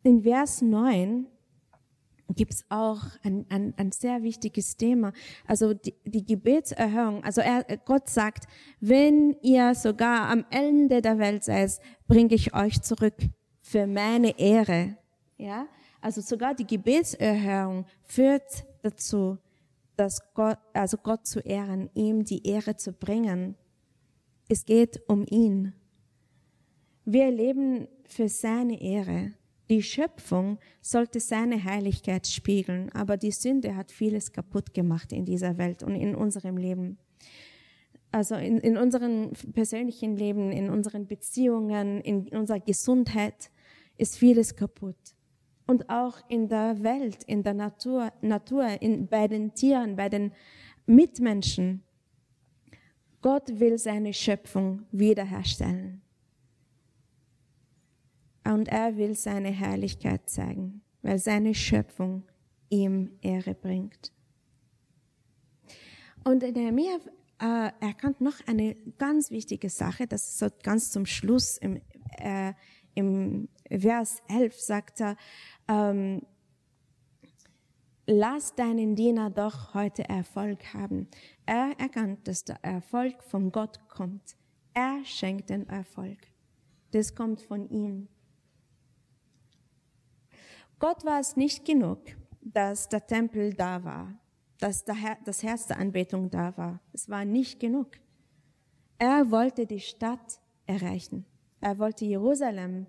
In 0.04 0.22
Vers 0.22 0.62
9 0.62 1.26
gibt 2.34 2.52
es 2.52 2.64
auch 2.68 3.00
ein, 3.24 3.46
ein, 3.48 3.74
ein 3.76 3.90
sehr 3.90 4.22
wichtiges 4.22 4.76
Thema. 4.76 5.12
Also 5.46 5.74
die, 5.74 5.94
die 6.04 6.24
Gebetserhörung. 6.24 7.24
Also 7.24 7.40
er, 7.40 7.64
Gott 7.84 8.08
sagt, 8.08 8.44
wenn 8.80 9.36
ihr 9.42 9.74
sogar 9.74 10.28
am 10.28 10.44
Ende 10.50 11.02
der 11.02 11.18
Welt 11.18 11.42
seid, 11.42 11.80
bringe 12.06 12.34
ich 12.34 12.54
euch 12.54 12.80
zurück 12.82 13.16
für 13.60 13.86
meine 13.86 14.38
Ehre. 14.38 14.96
Ja, 15.36 15.66
also 16.00 16.20
sogar 16.20 16.54
die 16.54 16.66
Gebetserhörung 16.66 17.86
führt 18.04 18.64
dazu, 18.82 19.38
dass 19.98 20.32
Gott, 20.32 20.58
also 20.72 20.96
Gott 20.96 21.26
zu 21.26 21.40
ehren, 21.40 21.90
ihm 21.94 22.24
die 22.24 22.46
Ehre 22.46 22.76
zu 22.76 22.92
bringen. 22.92 23.56
Es 24.48 24.64
geht 24.64 25.02
um 25.08 25.26
ihn. 25.28 25.74
Wir 27.04 27.30
leben 27.30 27.88
für 28.04 28.28
seine 28.28 28.80
Ehre. 28.80 29.32
Die 29.68 29.82
Schöpfung 29.82 30.58
sollte 30.80 31.20
seine 31.20 31.64
Heiligkeit 31.64 32.26
spiegeln, 32.26 32.90
aber 32.92 33.16
die 33.16 33.32
Sünde 33.32 33.76
hat 33.76 33.90
vieles 33.90 34.32
kaputt 34.32 34.72
gemacht 34.72 35.12
in 35.12 35.24
dieser 35.24 35.58
Welt 35.58 35.82
und 35.82 35.96
in 35.96 36.14
unserem 36.14 36.56
Leben. 36.56 36.98
Also 38.12 38.36
in, 38.36 38.58
in 38.58 38.78
unserem 38.78 39.32
persönlichen 39.52 40.16
Leben, 40.16 40.52
in 40.52 40.70
unseren 40.70 41.06
Beziehungen, 41.06 42.00
in 42.00 42.28
unserer 42.28 42.60
Gesundheit 42.60 43.50
ist 43.98 44.16
vieles 44.16 44.54
kaputt 44.54 45.17
und 45.68 45.90
auch 45.90 46.18
in 46.28 46.48
der 46.48 46.82
Welt, 46.82 47.22
in 47.24 47.42
der 47.42 47.52
Natur, 47.52 48.10
Natur 48.22 48.80
in, 48.80 49.06
bei 49.06 49.28
den 49.28 49.54
Tieren, 49.54 49.96
bei 49.96 50.08
den 50.08 50.32
Mitmenschen. 50.86 51.84
Gott 53.20 53.60
will 53.60 53.76
seine 53.76 54.14
Schöpfung 54.14 54.86
wiederherstellen. 54.92 56.00
Und 58.44 58.68
er 58.68 58.96
will 58.96 59.14
seine 59.14 59.50
Herrlichkeit 59.50 60.30
zeigen, 60.30 60.80
weil 61.02 61.18
seine 61.18 61.54
Schöpfung 61.54 62.24
ihm 62.70 63.18
Ehre 63.20 63.54
bringt. 63.54 64.10
Und 66.24 66.42
Nehemiah 66.42 66.98
äh, 67.40 67.70
erkannt 67.80 68.22
noch 68.22 68.40
eine 68.46 68.74
ganz 68.96 69.30
wichtige 69.30 69.68
Sache, 69.68 70.06
das 70.06 70.30
ist 70.30 70.38
so 70.38 70.46
ganz 70.62 70.90
zum 70.90 71.04
Schluss 71.04 71.58
im, 71.58 71.82
äh, 72.16 72.54
im 72.94 73.48
Vers 73.70 74.22
11 74.28 74.58
sagt 74.58 75.00
er, 75.00 75.16
ähm, 75.68 76.22
lass 78.06 78.54
deinen 78.54 78.96
Diener 78.96 79.30
doch 79.30 79.74
heute 79.74 80.08
Erfolg 80.08 80.74
haben. 80.74 81.08
Er 81.46 81.78
erkannt, 81.78 82.26
dass 82.26 82.44
der 82.44 82.62
Erfolg 82.64 83.22
von 83.22 83.52
Gott 83.52 83.88
kommt. 83.88 84.36
Er 84.74 85.04
schenkt 85.04 85.50
den 85.50 85.68
Erfolg. 85.68 86.18
Das 86.92 87.14
kommt 87.14 87.42
von 87.42 87.68
ihm. 87.68 88.08
Gott 90.78 91.04
war 91.04 91.20
es 91.20 91.36
nicht 91.36 91.64
genug, 91.64 91.98
dass 92.40 92.88
der 92.88 93.06
Tempel 93.06 93.52
da 93.52 93.84
war, 93.84 94.14
dass 94.58 94.84
das 94.84 95.42
Herz 95.42 95.66
der 95.66 95.78
Anbetung 95.78 96.30
da 96.30 96.56
war. 96.56 96.80
Es 96.92 97.08
war 97.08 97.24
nicht 97.24 97.60
genug. 97.60 97.88
Er 98.98 99.30
wollte 99.30 99.66
die 99.66 99.80
Stadt 99.80 100.40
erreichen. 100.66 101.26
Er 101.60 101.78
wollte 101.78 102.04
Jerusalem 102.04 102.86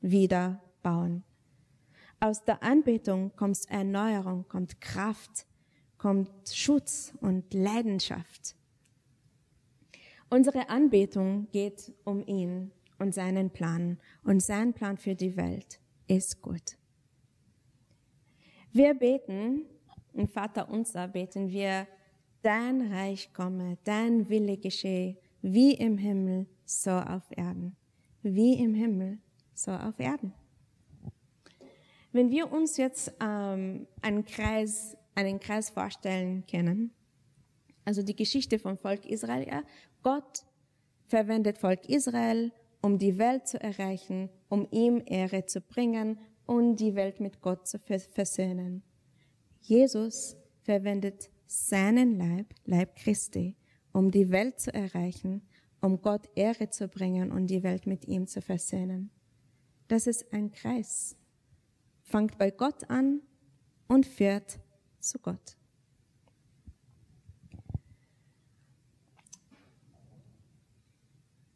wieder 0.00 0.62
bauen. 0.82 1.24
Aus 2.20 2.44
der 2.44 2.62
Anbetung 2.62 3.34
kommt 3.36 3.58
Erneuerung, 3.68 4.46
kommt 4.48 4.80
Kraft, 4.80 5.46
kommt 5.98 6.30
Schutz 6.48 7.12
und 7.20 7.54
Leidenschaft. 7.54 8.56
Unsere 10.28 10.68
Anbetung 10.68 11.48
geht 11.52 11.92
um 12.04 12.26
ihn 12.26 12.72
und 12.98 13.14
seinen 13.14 13.50
Plan. 13.50 13.98
Und 14.24 14.42
sein 14.42 14.74
Plan 14.74 14.96
für 14.96 15.14
die 15.14 15.36
Welt 15.36 15.80
ist 16.08 16.42
gut. 16.42 16.76
Wir 18.72 18.94
beten, 18.94 19.62
im 20.12 20.28
Vater 20.28 20.68
unser 20.68 21.08
beten 21.08 21.48
wir, 21.48 21.86
dein 22.42 22.92
Reich 22.92 23.32
komme, 23.32 23.78
dein 23.84 24.28
Wille 24.28 24.58
geschehe, 24.58 25.16
wie 25.40 25.74
im 25.74 25.96
Himmel, 25.96 26.46
so 26.64 26.90
auf 26.90 27.24
Erden. 27.30 27.76
Wie 28.22 28.54
im 28.54 28.74
Himmel, 28.74 29.18
so 29.54 29.70
auf 29.70 29.98
Erden. 29.98 30.34
Wenn 32.12 32.30
wir 32.30 32.50
uns 32.50 32.76
jetzt 32.76 33.12
ähm, 33.20 33.86
einen, 34.00 34.24
Kreis, 34.24 34.96
einen 35.14 35.40
Kreis 35.40 35.70
vorstellen 35.70 36.44
können, 36.50 36.92
also 37.84 38.02
die 38.02 38.16
Geschichte 38.16 38.58
vom 38.58 38.78
Volk 38.78 39.04
Israel, 39.06 39.46
ja, 39.46 39.62
Gott 40.02 40.44
verwendet 41.06 41.58
Volk 41.58 41.88
Israel, 41.88 42.52
um 42.82 42.98
die 42.98 43.18
Welt 43.18 43.46
zu 43.46 43.60
erreichen, 43.60 44.30
um 44.48 44.66
ihm 44.70 45.02
Ehre 45.04 45.46
zu 45.46 45.60
bringen 45.60 46.18
und 46.46 46.76
die 46.76 46.94
Welt 46.94 47.20
mit 47.20 47.40
Gott 47.40 47.66
zu 47.66 47.78
versöhnen. 47.78 48.82
Jesus 49.60 50.36
verwendet 50.62 51.30
seinen 51.46 52.18
Leib, 52.18 52.54
Leib 52.64 52.96
Christi, 52.96 53.56
um 53.92 54.10
die 54.10 54.30
Welt 54.30 54.60
zu 54.60 54.72
erreichen, 54.72 55.42
um 55.80 56.00
Gott 56.00 56.28
Ehre 56.34 56.70
zu 56.70 56.88
bringen 56.88 57.32
und 57.32 57.48
die 57.48 57.62
Welt 57.62 57.86
mit 57.86 58.06
ihm 58.06 58.26
zu 58.26 58.40
versöhnen. 58.40 59.10
Das 59.88 60.06
ist 60.06 60.32
ein 60.32 60.50
Kreis. 60.50 61.16
Fangt 62.08 62.38
bei 62.38 62.50
Gott 62.50 62.88
an 62.88 63.20
und 63.86 64.06
führt 64.06 64.58
zu 64.98 65.18
Gott. 65.18 65.58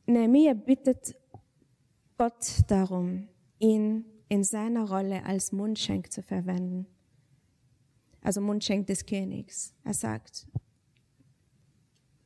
Nehemiah 0.04 0.52
bittet 0.52 1.16
Gott 2.18 2.64
darum, 2.68 3.28
ihn 3.60 4.04
in 4.28 4.44
seiner 4.44 4.86
Rolle 4.90 5.24
als 5.24 5.52
Mundschenk 5.52 6.12
zu 6.12 6.22
verwenden. 6.22 6.86
Also 8.20 8.42
Mundschenk 8.42 8.86
des 8.88 9.06
Königs. 9.06 9.74
Er 9.84 9.94
sagt, 9.94 10.46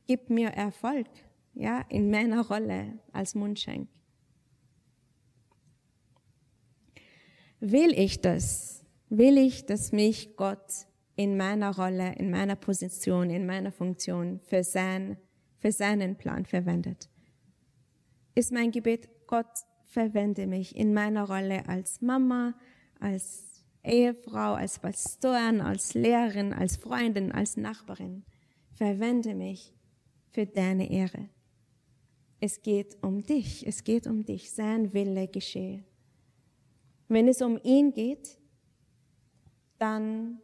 gib 0.05 0.29
mir 0.29 0.49
Erfolg, 0.49 1.07
ja, 1.53 1.79
in 1.87 2.11
meiner 2.11 2.45
Rolle 2.45 2.99
als 3.13 3.35
Mundschenk. 3.35 3.87
Will 7.59 7.97
ich 7.97 8.21
das? 8.21 8.85
Will 9.09 9.37
ich, 9.37 9.65
dass 9.65 9.91
mich 9.91 10.35
Gott 10.35 10.85
in 11.15 11.37
meiner 11.37 11.75
Rolle, 11.75 12.13
in 12.15 12.29
meiner 12.29 12.55
Position, 12.55 13.29
in 13.29 13.45
meiner 13.45 13.71
Funktion 13.71 14.39
für, 14.41 14.63
sein, 14.63 15.17
für 15.57 15.71
seinen 15.71 16.17
Plan 16.17 16.45
verwendet? 16.45 17.09
Ist 18.35 18.51
mein 18.51 18.71
Gebet, 18.71 19.09
Gott, 19.25 19.47
verwende 19.85 20.45
mich 20.45 20.75
in 20.75 20.93
meiner 20.93 21.23
Rolle 21.23 21.67
als 21.67 22.01
Mama, 22.01 22.53
als 22.99 23.63
Ehefrau, 23.83 24.53
als 24.53 24.77
Pastorin, 24.77 25.61
als 25.61 25.95
Lehrerin, 25.95 26.53
als 26.53 26.77
Freundin, 26.77 27.31
als 27.31 27.57
Nachbarin. 27.57 28.23
Verwende 28.73 29.33
mich 29.33 29.73
für 30.29 30.45
deine 30.45 30.91
Ehre. 30.91 31.29
Es 32.39 32.61
geht 32.61 32.97
um 33.01 33.23
dich, 33.23 33.65
es 33.65 33.83
geht 33.83 34.05
um 34.05 34.23
dich, 34.23 34.51
sein 34.51 34.93
Wille 34.93 35.27
geschehe. 35.27 35.83
Wenn 37.07 37.27
es 37.27 37.41
um 37.41 37.59
ihn 37.63 37.93
geht, 37.93 38.37
dann 39.77 40.41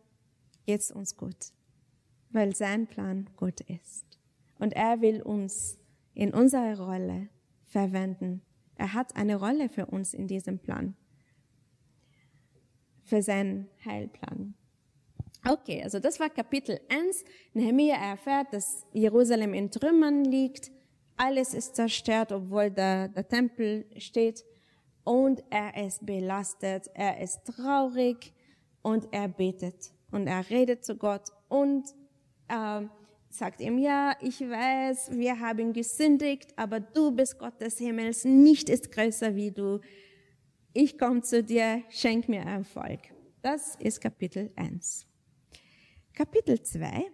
geht 0.65 0.79
es 0.79 0.91
uns 0.91 1.17
gut, 1.17 1.51
weil 2.29 2.55
sein 2.55 2.87
Plan 2.87 3.29
gut 3.35 3.61
ist. 3.61 4.05
Und 4.59 4.73
er 4.73 5.01
will 5.01 5.21
uns 5.21 5.77
in 6.13 6.33
unserer 6.33 6.79
Rolle 6.79 7.29
verwenden. 7.65 8.41
Er 8.75 8.93
hat 8.93 9.15
eine 9.15 9.35
Rolle 9.35 9.69
für 9.69 9.87
uns 9.87 10.13
in 10.13 10.27
diesem 10.27 10.59
Plan, 10.59 10.95
für 13.03 13.21
seinen 13.21 13.67
Heilplan. 13.83 14.55
Okay, 15.45 15.83
also 15.83 15.99
das 15.99 16.19
war 16.19 16.29
Kapitel 16.29 16.79
1. 16.87 17.25
Nehemiah 17.53 17.97
erfährt, 17.97 18.53
dass 18.53 18.85
Jerusalem 18.93 19.53
in 19.53 19.69
Trümmern 19.69 20.23
liegt. 20.23 20.71
Alles 21.17 21.53
ist 21.53 21.75
zerstört, 21.75 22.31
obwohl 22.31 22.71
der, 22.71 23.09
der 23.09 23.27
Tempel 23.27 23.85
steht 23.97 24.45
und 25.03 25.43
er 25.49 25.85
ist 25.85 26.05
belastet, 26.05 26.89
er 26.93 27.19
ist 27.21 27.43
traurig 27.45 28.33
und 28.81 29.07
er 29.11 29.27
betet 29.27 29.91
und 30.11 30.27
er 30.27 30.49
redet 30.49 30.85
zu 30.85 30.95
Gott 30.95 31.29
und 31.49 31.85
äh, 32.47 32.81
sagt 33.29 33.61
ihm, 33.61 33.77
ja, 33.77 34.15
ich 34.21 34.39
weiß, 34.39 35.11
wir 35.11 35.39
haben 35.39 35.73
gesündigt, 35.73 36.53
aber 36.55 36.79
du 36.79 37.11
bist 37.11 37.37
Gott 37.39 37.59
des 37.59 37.77
Himmels, 37.79 38.25
nicht 38.25 38.69
ist 38.69 38.91
größer 38.91 39.35
wie 39.35 39.51
du. 39.51 39.79
Ich 40.73 40.97
komme 40.97 41.21
zu 41.21 41.43
dir, 41.43 41.83
schenk 41.89 42.29
mir 42.29 42.41
Erfolg. 42.41 42.99
Das 43.41 43.75
ist 43.75 43.99
Kapitel 43.99 44.51
1. 44.55 45.05
Kapitel 46.13 46.61
2. 46.61 47.05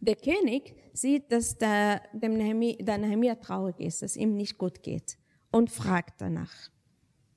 Der 0.00 0.16
König 0.16 0.74
sieht, 0.92 1.30
dass 1.30 1.56
der, 1.56 2.02
der 2.12 2.28
Nehemiah 2.28 3.36
traurig 3.36 3.78
ist, 3.78 4.02
dass 4.02 4.16
ihm 4.16 4.34
nicht 4.34 4.58
gut 4.58 4.82
geht 4.82 5.16
und 5.52 5.70
fragt 5.70 6.20
danach. 6.20 6.70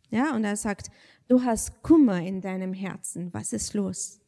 Ja, 0.10 0.36
und 0.36 0.44
er 0.44 0.56
sagt, 0.56 0.90
du 1.28 1.44
hast 1.44 1.84
Kummer 1.84 2.22
in 2.22 2.42
deinem 2.42 2.74
Herzen. 2.74 3.34
Was 3.34 3.54
ist 3.54 3.74
los? 3.74 4.22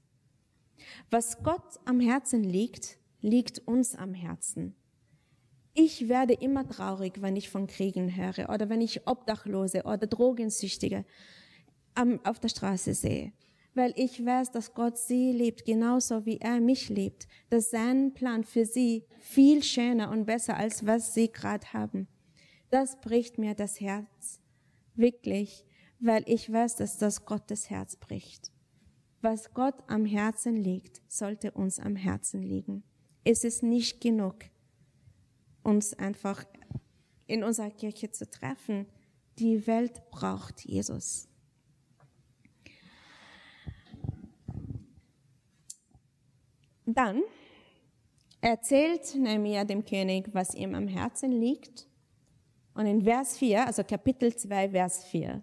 Was 1.10 1.42
Gott 1.44 1.80
am 1.86 2.00
Herzen 2.00 2.44
liegt, 2.44 2.98
liegt 3.22 3.60
uns 3.60 3.96
am 3.96 4.14
Herzen. 4.14 4.76
Ich 5.74 6.10
werde 6.10 6.34
immer 6.34 6.68
traurig, 6.68 7.22
wenn 7.22 7.36
ich 7.36 7.50
von 7.50 7.68
Kriegen 7.68 8.16
höre 8.16 8.50
oder 8.50 8.68
wenn 8.70 8.82
ich 8.82 9.08
Obdachlose 9.08 9.84
oder 9.84 10.08
Drogensüchtige 10.08 11.06
auf 12.24 12.40
der 12.40 12.50
Straße 12.50 12.94
sehe. 12.94 13.32
Weil 13.76 13.94
ich 13.96 14.26
weiß, 14.26 14.52
dass 14.52 14.74
Gott 14.74 14.98
sie 14.98 15.32
liebt, 15.32 15.66
genauso 15.66 16.26
wie 16.26 16.38
er 16.38 16.60
mich 16.60 16.90
liebt. 16.90 17.28
Dass 17.52 17.70
sein 17.70 18.14
Plan 18.16 18.44
für 18.44 18.66
sie 18.66 19.06
viel 19.20 19.64
schöner 19.64 20.10
und 20.10 20.26
besser 20.26 20.58
als 20.58 20.86
was 20.86 21.14
sie 21.14 21.32
gerade 21.32 21.72
haben. 21.74 22.08
Das 22.70 23.00
bricht 23.00 23.38
mir 23.38 23.56
das 23.56 23.80
Herz. 23.80 24.42
Wirklich. 24.96 25.64
Weil 26.00 26.24
ich 26.28 26.52
weiß, 26.52 26.76
dass 26.76 26.98
das 26.98 27.26
Gottes 27.26 27.70
Herz 27.70 27.96
bricht. 27.96 28.52
Was 29.22 29.54
Gott 29.54 29.76
am 29.88 30.06
Herzen 30.06 30.56
liegt, 30.56 31.02
sollte 31.12 31.52
uns 31.52 31.80
am 31.80 31.96
Herzen 31.96 32.44
liegen. 32.44 32.84
Es 33.24 33.44
ist 33.44 33.64
nicht 33.64 34.00
genug, 34.00 34.36
uns 35.64 35.94
einfach 35.96 36.46
in 37.26 37.44
unserer 37.44 37.72
Kirche 37.72 38.12
zu 38.12 38.30
treffen. 38.30 38.86
Die 39.40 39.66
Welt 39.66 40.10
braucht 40.12 40.66
Jesus. 40.66 41.28
Dann 46.86 47.22
erzählt 48.40 49.16
Nehemiah 49.16 49.66
dem 49.66 49.84
König, 49.84 50.30
was 50.34 50.56
ihm 50.56 50.74
am 50.74 50.88
Herzen 50.88 51.32
liegt. 51.32 51.87
Und 52.78 52.86
in 52.86 53.02
Vers 53.02 53.40
4, 53.40 53.66
also 53.66 53.84
Kapitel 53.84 54.36
2, 54.36 54.70
Vers 54.70 55.04
4, 55.06 55.42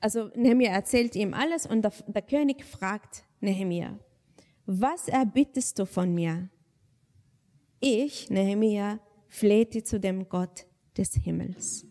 also 0.00 0.30
Nehemiah 0.34 0.70
erzählt 0.70 1.14
ihm 1.14 1.34
alles 1.34 1.66
und 1.66 1.82
der, 1.82 1.92
der 2.06 2.22
König 2.22 2.64
fragt 2.64 3.22
Nehemiah, 3.40 3.98
was 4.64 5.08
erbittest 5.08 5.78
du 5.78 5.84
von 5.84 6.14
mir? 6.14 6.48
Ich, 7.80 8.30
Nehemiah, 8.30 8.98
flehte 9.28 9.84
zu 9.84 10.00
dem 10.00 10.26
Gott 10.26 10.64
des 10.96 11.12
Himmels. 11.12 11.84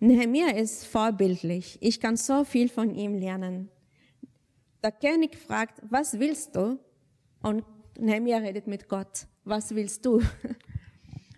Nehemiah 0.00 0.54
ist 0.54 0.84
vorbildlich. 0.84 1.78
Ich 1.80 1.98
kann 1.98 2.18
so 2.18 2.44
viel 2.44 2.68
von 2.68 2.94
ihm 2.94 3.14
lernen. 3.14 3.70
Der 4.82 4.92
König 4.92 5.38
fragt, 5.38 5.80
was 5.88 6.18
willst 6.18 6.56
du? 6.56 6.78
Und 7.42 7.64
Nehemiah 7.98 8.38
redet 8.38 8.66
mit 8.66 8.86
Gott. 8.86 9.26
Was 9.44 9.74
willst 9.74 10.04
du? 10.04 10.20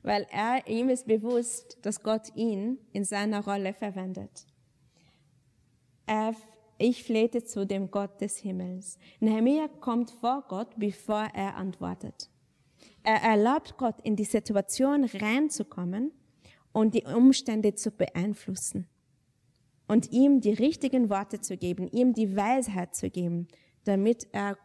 Weil 0.03 0.27
er, 0.31 0.67
ihm 0.67 0.89
ist 0.89 1.07
bewusst, 1.07 1.79
dass 1.83 2.03
Gott 2.03 2.35
ihn 2.35 2.79
in 2.93 3.05
seiner 3.05 3.45
Rolle 3.45 3.73
verwendet. 3.73 4.47
Er, 6.07 6.35
ich 6.79 7.05
flehte 7.05 7.45
zu 7.45 7.67
dem 7.67 7.91
Gott 7.91 8.21
des 8.21 8.39
Himmels. 8.39 8.99
Nehemiah 9.21 9.69
kommt 9.69 10.11
vor 10.11 10.45
Gott, 10.49 10.69
bevor 10.77 11.29
er 11.35 11.57
antwortet. 11.57 12.29
Er 13.05 13.23
erlaubt 13.23 13.77
Gott, 13.77 14.01
in 14.03 14.17
die 14.17 14.25
Situation 14.25 15.05
reinzukommen 15.05 16.13
und 16.73 16.95
die 16.95 17.05
Umstände 17.05 17.75
zu 17.75 17.91
beeinflussen. 17.91 18.89
Und 19.87 20.11
ihm 20.11 20.41
die 20.41 20.53
richtigen 20.53 21.11
Worte 21.11 21.41
zu 21.41 21.57
geben, 21.57 21.87
ihm 21.89 22.15
die 22.15 22.37
Weisheit 22.37 22.95
zu 22.95 23.11
geben, 23.11 23.49
damit 23.85 24.29
er 24.33 24.57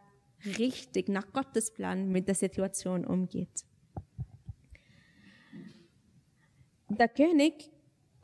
richtig 0.57 1.09
nach 1.09 1.33
Gottes 1.33 1.71
Plan 1.71 2.09
mit 2.09 2.27
der 2.27 2.35
Situation 2.35 3.05
umgeht. 3.05 3.65
Der 6.89 7.09
König 7.09 7.69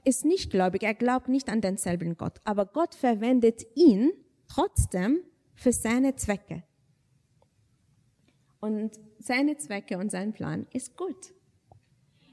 ist 0.05 0.25
nicht 0.25 0.51
gläubig, 0.51 0.83
er 0.83 0.93
glaubt 0.93 1.29
nicht 1.29 1.49
an 1.49 1.61
denselben 1.61 2.17
Gott, 2.17 2.39
aber 2.43 2.65
Gott 2.65 2.95
verwendet 2.95 3.65
ihn 3.75 4.11
trotzdem 4.47 5.19
für 5.53 5.71
seine 5.71 6.15
Zwecke. 6.15 6.63
Und 8.59 8.99
seine 9.19 9.57
Zwecke 9.57 9.97
und 9.97 10.09
sein 10.09 10.31
Plan 10.33 10.67
ist 10.71 10.95
gut. 10.95 11.33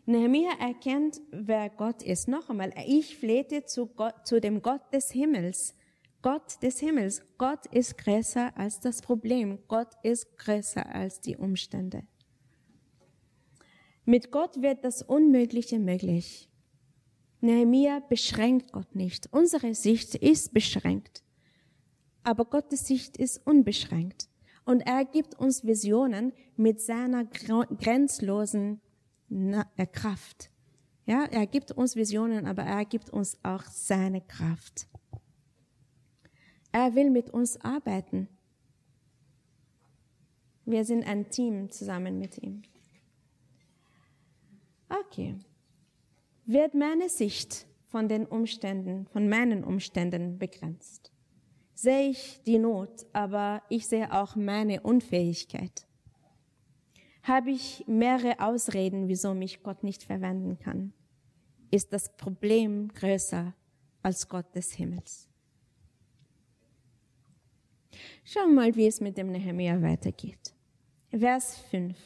Nehemiah 0.07 0.59
erkennt, 0.61 1.21
wer 1.31 1.71
Gott 1.71 2.03
ist. 2.03 2.29
Noch 2.29 2.49
einmal, 2.51 2.73
ich 2.87 3.17
flehte 3.17 3.65
zu, 3.65 3.87
Gott, 3.87 4.27
zu 4.27 4.41
dem 4.41 4.63
Gott 4.63 4.93
des 4.93 5.11
Himmels. 5.11 5.75
Gott 6.23 6.63
des 6.63 6.79
Himmels. 6.81 7.23
Gott 7.39 7.67
ist 7.67 7.99
größer 7.99 8.57
als 8.57 8.81
das 8.81 9.03
Problem. 9.03 9.59
Gott 9.69 9.89
ist 10.03 10.37
größer 10.39 10.87
als 10.87 11.21
die 11.21 11.37
Umstände. 11.37 12.03
Mit 14.05 14.31
Gott 14.31 14.63
wird 14.63 14.85
das 14.85 15.03
Unmögliche 15.03 15.79
möglich. 15.79 16.49
Nehemiah 17.41 18.01
beschränkt 18.01 18.73
Gott 18.73 18.95
nicht. 18.95 19.29
Unsere 19.33 19.75
Sicht 19.75 20.15
ist 20.15 20.53
beschränkt. 20.53 21.23
Aber 22.23 22.45
Gottes 22.45 22.87
Sicht 22.87 23.17
ist 23.17 23.47
unbeschränkt. 23.47 24.29
Und 24.65 24.83
er 24.83 25.05
gibt 25.05 25.35
uns 25.35 25.65
Visionen 25.65 26.33
mit 26.57 26.81
seiner 26.81 27.25
grenzlosen 27.25 28.81
äh, 29.31 29.87
Kraft. 29.87 30.51
Ja, 31.07 31.25
er 31.25 31.47
gibt 31.47 31.73
uns 31.73 31.97
Visionen, 31.97 32.47
aber 32.47 32.63
er 32.63 32.85
gibt 32.85 33.11
uns 33.11 33.39
auch 33.43 33.65
seine 33.65 34.21
Kraft. 34.21 34.87
Er 36.73 36.95
will 36.95 37.11
mit 37.11 37.31
uns 37.31 37.61
arbeiten. 37.61 38.29
Wir 40.65 40.85
sind 40.85 41.05
ein 41.05 41.31
Team 41.31 41.71
zusammen 41.71 42.19
mit 42.19 42.39
ihm. 42.39 42.63
Okay. 44.91 45.37
Wird 46.45 46.75
meine 46.75 47.09
Sicht 47.09 47.67
von 47.87 48.09
den 48.09 48.27
Umständen, 48.27 49.07
von 49.07 49.29
meinen 49.29 49.65
Umständen 49.65 50.39
begrenzt? 50.39 51.13
Sehe 51.75 52.11
ich 52.11 52.43
die 52.45 52.59
Not, 52.59 53.07
aber 53.13 53.63
ich 53.69 53.87
sehe 53.87 54.13
auch 54.13 54.37
meine 54.37 54.83
Unfähigkeit 54.83 55.87
habe 57.23 57.51
ich 57.51 57.85
mehrere 57.87 58.41
Ausreden, 58.41 59.09
wieso 59.09 59.35
mich 59.35 59.63
Gott 59.63 59.83
nicht 59.83 60.03
verwenden 60.03 60.59
kann. 60.59 60.93
Ist 61.71 61.93
das 61.93 62.15
Problem 62.17 62.89
größer 62.89 63.55
als 64.03 64.29
Gott 64.29 64.55
des 64.55 64.73
Himmels? 64.73 65.29
Schauen 68.25 68.51
wir 68.51 68.63
mal, 68.63 68.77
wie 68.77 68.87
es 68.87 69.01
mit 69.01 69.17
dem 69.19 69.31
Nehemiah 69.31 69.81
weitergeht. 69.83 70.55
Vers 71.11 71.59
5. 71.71 71.97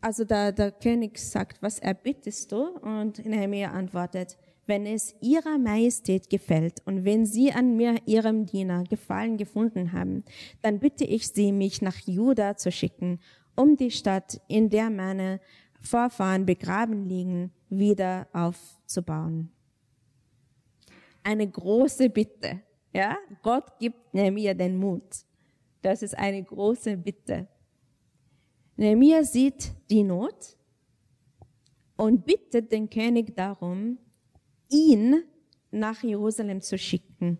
Also 0.00 0.24
der, 0.24 0.52
der 0.52 0.72
König 0.72 1.18
sagt, 1.18 1.62
was 1.62 1.78
erbittest 1.78 2.52
du? 2.52 2.68
Und 2.78 3.24
Nehemiah 3.24 3.70
antwortet, 3.70 4.38
wenn 4.66 4.86
es 4.86 5.14
ihrer 5.20 5.58
Majestät 5.58 6.30
gefällt 6.30 6.80
und 6.86 7.04
wenn 7.04 7.26
sie 7.26 7.52
an 7.52 7.76
mir, 7.76 7.96
ihrem 8.06 8.46
Diener, 8.46 8.84
Gefallen 8.84 9.36
gefunden 9.36 9.92
haben, 9.92 10.24
dann 10.62 10.78
bitte 10.78 11.04
ich 11.04 11.28
sie, 11.28 11.52
mich 11.52 11.82
nach 11.82 11.96
Juda 12.06 12.56
zu 12.56 12.70
schicken, 12.70 13.18
um 13.56 13.76
die 13.76 13.90
Stadt, 13.90 14.40
in 14.48 14.70
der 14.70 14.88
meine 14.88 15.40
Vorfahren 15.80 16.46
begraben 16.46 17.04
liegen, 17.04 17.52
wieder 17.68 18.28
aufzubauen. 18.32 19.50
Eine 21.22 21.48
große 21.48 22.08
Bitte. 22.08 22.60
Ja, 22.92 23.16
Gott 23.42 23.78
gibt 23.78 24.14
Nehemiah 24.14 24.54
den 24.54 24.76
Mut. 24.76 25.24
Das 25.82 26.02
ist 26.02 26.16
eine 26.16 26.42
große 26.42 26.96
Bitte. 26.96 27.48
Nehemiah 28.80 29.22
sieht 29.22 29.72
die 29.90 30.02
Not 30.02 30.56
und 31.98 32.24
bittet 32.24 32.72
den 32.72 32.88
König 32.88 33.36
darum, 33.36 33.98
ihn 34.70 35.22
nach 35.70 36.02
Jerusalem 36.02 36.62
zu 36.62 36.78
schicken. 36.78 37.38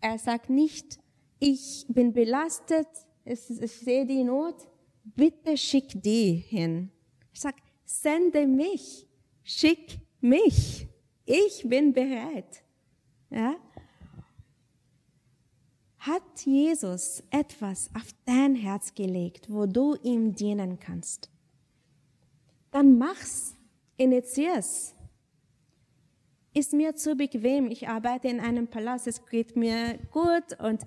Er 0.00 0.18
sagt 0.18 0.48
nicht, 0.48 0.98
ich 1.38 1.84
bin 1.88 2.14
belastet, 2.14 2.88
ich 3.22 3.40
sehe 3.40 4.06
die 4.06 4.24
Not, 4.24 4.66
bitte 5.04 5.58
schick 5.58 6.02
die 6.02 6.36
hin. 6.36 6.90
Er 7.34 7.38
sagt, 7.38 7.60
sende 7.84 8.46
mich, 8.46 9.06
schick 9.42 10.00
mich, 10.22 10.88
ich 11.26 11.68
bin 11.68 11.92
bereit. 11.92 12.64
Ja? 13.28 13.56
Hat 16.00 16.22
Jesus 16.44 17.22
etwas 17.30 17.90
auf 17.94 18.08
dein 18.24 18.54
Herz 18.54 18.94
gelegt, 18.94 19.50
wo 19.50 19.66
du 19.66 19.96
ihm 20.02 20.34
dienen 20.34 20.80
kannst? 20.80 21.30
Dann 22.70 22.98
mach's, 22.98 23.56
initiier's 23.96 24.94
ist 26.52 26.72
mir 26.72 26.94
zu 26.96 27.14
bequem. 27.16 27.70
Ich 27.70 27.88
arbeite 27.88 28.28
in 28.28 28.40
einem 28.40 28.66
Palast, 28.66 29.06
es 29.06 29.24
geht 29.26 29.56
mir 29.56 29.98
gut 30.10 30.58
und 30.58 30.84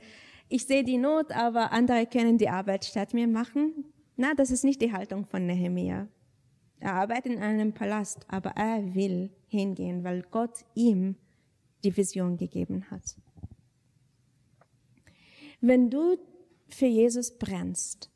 ich 0.50 0.66
sehe 0.66 0.84
die 0.84 0.98
Not, 0.98 1.32
aber 1.32 1.72
andere 1.72 2.06
können 2.06 2.38
die 2.38 2.50
Arbeit 2.50 2.86
statt 2.86 3.14
mir 3.14 3.28
machen. 3.28 3.86
Na, 4.16 4.34
das 4.36 4.52
ist 4.52 4.64
nicht 4.64 4.82
die 4.82 4.92
Haltung 4.92 5.26
von 5.26 5.46
Nehemiah. 5.46 6.08
Er 6.80 6.94
arbeitet 6.94 7.34
in 7.34 7.42
einem 7.42 7.74
Palast, 7.74 8.26
aber 8.28 8.52
er 8.52 8.94
will 8.94 9.32
hingehen, 9.48 10.04
weil 10.04 10.22
Gott 10.30 10.66
ihm 10.76 11.16
die 11.84 11.96
Vision 11.96 12.38
gegeben 12.38 12.92
hat. 12.92 13.16
Wenn 15.66 15.90
du 15.90 16.18
für 16.68 16.88
Jesus 16.88 17.38
brennst, 17.38 18.12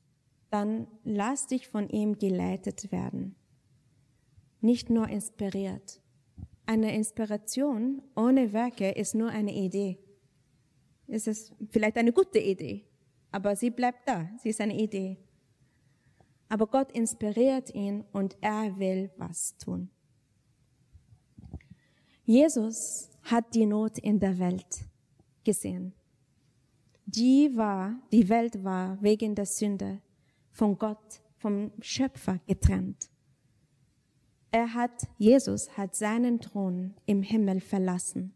dann 0.50 0.86
lass 1.06 1.48
dich 1.48 1.70
von 1.70 1.88
ihm 1.88 2.20
geleitet 2.20 2.92
werden, 2.92 3.38
nicht 4.60 4.90
nur 4.90 5.08
inspiriert. 5.08 6.02
Eine 6.66 6.94
Inspiration 6.94 8.02
ohne 8.18 8.52
Werke 8.52 8.92
ist 8.92 9.16
nur 9.16 9.30
eine 9.30 9.54
Idee. 9.54 9.98
Es 11.08 11.26
ist 11.26 11.56
vielleicht 11.70 11.96
eine 11.96 12.12
gute 12.12 12.40
Idee, 12.40 12.86
aber 13.32 13.56
sie 13.56 13.70
bleibt 13.70 14.10
da. 14.10 14.30
Sie 14.44 14.50
ist 14.50 14.60
eine 14.60 14.78
Idee. 14.78 15.18
Aber 16.50 16.68
Gott 16.68 16.92
inspiriert 16.92 17.74
ihn 17.74 18.04
und 18.12 18.36
er 18.42 18.78
will 18.78 19.10
was 19.16 19.58
tun. 19.58 19.90
Jesus 22.26 23.10
hat 23.22 23.56
die 23.56 23.66
Not 23.66 24.00
in 24.00 24.20
der 24.20 24.38
Welt 24.38 24.84
gesehen. 25.46 25.94
Die 27.10 27.56
war, 27.56 27.96
die 28.12 28.28
Welt 28.28 28.66
war 28.66 29.02
wegen 29.02 29.34
der 29.34 29.46
Sünde 29.46 30.02
von 30.52 30.78
Gott, 30.78 31.22
vom 31.38 31.72
Schöpfer 31.80 32.42
getrennt. 32.48 33.10
Er 34.52 34.74
hat, 34.74 35.08
Jesus 35.18 35.78
hat 35.78 35.96
seinen 35.96 36.42
Thron 36.42 36.96
im 37.06 37.24
Himmel 37.24 37.62
verlassen, 37.62 38.34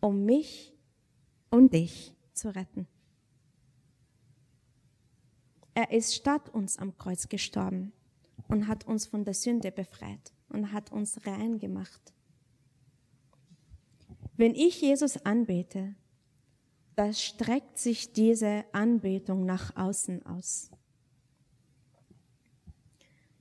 um 0.00 0.24
mich 0.24 0.72
und 1.50 1.74
dich 1.74 2.14
zu 2.32 2.54
retten. 2.54 2.86
Er 5.74 5.90
ist 5.90 6.14
statt 6.14 6.48
uns 6.54 6.78
am 6.78 6.96
Kreuz 6.96 7.28
gestorben 7.28 7.92
und 8.46 8.68
hat 8.68 8.86
uns 8.86 9.06
von 9.06 9.24
der 9.24 9.34
Sünde 9.34 9.72
befreit 9.72 10.32
und 10.48 10.70
hat 10.72 10.92
uns 10.92 11.26
rein 11.26 11.58
gemacht. 11.58 12.14
Wenn 14.36 14.54
ich 14.54 14.80
Jesus 14.80 15.16
anbete, 15.24 15.96
da 16.98 17.12
streckt 17.12 17.78
sich 17.78 18.12
diese 18.12 18.64
Anbetung 18.72 19.46
nach 19.46 19.76
außen 19.76 20.26
aus. 20.26 20.68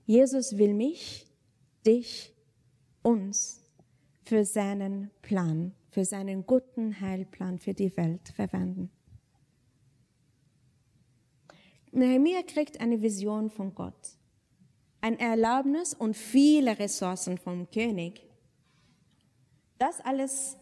Jesus 0.05 0.59
will 0.59 0.75
mich 0.75 1.25
dich, 1.83 2.35
uns 3.01 3.63
für 4.25 4.45
seinen 4.45 5.09
Plan, 5.23 5.73
für 5.89 6.05
seinen 6.05 6.45
guten 6.45 7.01
Heilplan 7.01 7.57
für 7.57 7.73
die 7.73 7.97
Welt 7.97 8.29
verwenden. 8.29 8.91
Nehemiah 11.91 12.43
kriegt 12.43 12.79
eine 12.79 13.01
Vision 13.01 13.49
von 13.49 13.73
Gott. 13.73 14.17
ein 15.01 15.17
Erlaubnis 15.17 15.95
und 15.95 16.15
viele 16.15 16.77
Ressourcen 16.77 17.39
vom 17.39 17.69
König. 17.71 18.21
Das 19.79 19.99
alles 20.01 20.57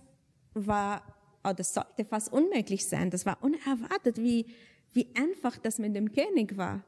war, 0.54 1.15
oder 1.50 1.64
sollte 1.64 2.06
fast 2.06 2.32
unmöglich 2.32 2.86
sein. 2.86 3.10
Das 3.10 3.26
war 3.26 3.44
unerwartet, 3.44 4.18
wie, 4.18 4.46
wie 4.94 5.08
einfach 5.16 5.58
das 5.58 5.80
mit 5.80 5.96
dem 5.96 6.12
König 6.12 6.58
war. 6.58 6.84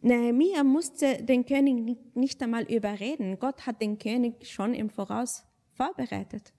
Nehemiah 0.00 0.64
musste 0.64 1.22
den 1.22 1.46
König 1.46 1.96
nicht 2.14 2.42
einmal 2.42 2.64
überreden. 2.64 3.38
Gott 3.38 3.66
hat 3.66 3.80
den 3.80 3.98
König 3.98 4.46
schon 4.48 4.74
im 4.74 4.90
Voraus 4.90 5.44
vorbereitet. 5.74 6.52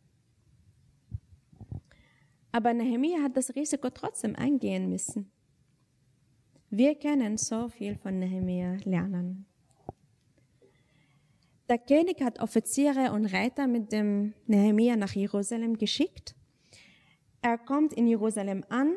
Aber 2.54 2.74
Nehemiah 2.74 3.24
hat 3.24 3.36
das 3.36 3.56
Risiko 3.56 3.90
trotzdem 3.90 4.36
eingehen 4.36 4.90
müssen. 4.90 5.32
Wir 6.70 6.96
können 6.96 7.38
so 7.38 7.68
viel 7.68 7.96
von 7.96 8.18
Nehemiah 8.20 8.78
lernen. 8.86 9.46
Der 11.70 11.78
König 11.78 12.22
hat 12.22 12.40
Offiziere 12.40 13.12
und 13.12 13.26
Reiter 13.26 13.68
mit 13.68 13.92
dem 13.92 14.34
Nehemiah 14.48 14.96
nach 14.96 15.14
Jerusalem 15.14 15.78
geschickt. 15.78 16.36
Er 17.44 17.58
kommt 17.58 17.92
in 17.92 18.08
Jerusalem 18.08 18.64
an 18.70 18.96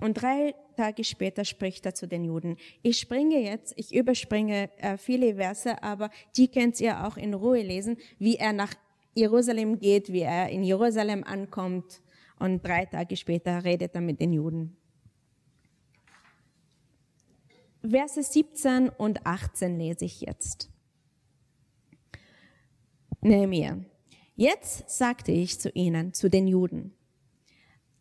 und 0.00 0.20
drei 0.20 0.54
Tage 0.76 1.02
später 1.02 1.46
spricht 1.46 1.86
er 1.86 1.94
zu 1.94 2.06
den 2.06 2.26
Juden. 2.26 2.58
Ich 2.82 2.98
springe 2.98 3.40
jetzt, 3.40 3.72
ich 3.76 3.94
überspringe 3.94 4.68
äh, 4.76 4.98
viele 4.98 5.36
Verse, 5.36 5.82
aber 5.82 6.10
die 6.36 6.48
könnt 6.48 6.78
ihr 6.78 7.06
auch 7.06 7.16
in 7.16 7.32
Ruhe 7.32 7.62
lesen, 7.62 7.96
wie 8.18 8.36
er 8.36 8.52
nach 8.52 8.74
Jerusalem 9.14 9.78
geht, 9.78 10.12
wie 10.12 10.20
er 10.20 10.50
in 10.50 10.62
Jerusalem 10.62 11.24
ankommt 11.24 12.02
und 12.38 12.62
drei 12.66 12.84
Tage 12.84 13.16
später 13.16 13.64
redet 13.64 13.94
er 13.94 14.02
mit 14.02 14.20
den 14.20 14.34
Juden. 14.34 14.76
Verse 17.80 18.22
17 18.22 18.90
und 18.90 19.24
18 19.24 19.78
lese 19.78 20.04
ich 20.04 20.20
jetzt. 20.20 20.70
Nehemiah. 23.22 23.78
Jetzt 24.36 24.90
sagte 24.90 25.32
ich 25.32 25.58
zu 25.58 25.70
ihnen, 25.70 26.12
zu 26.12 26.28
den 26.28 26.46
Juden, 26.46 26.94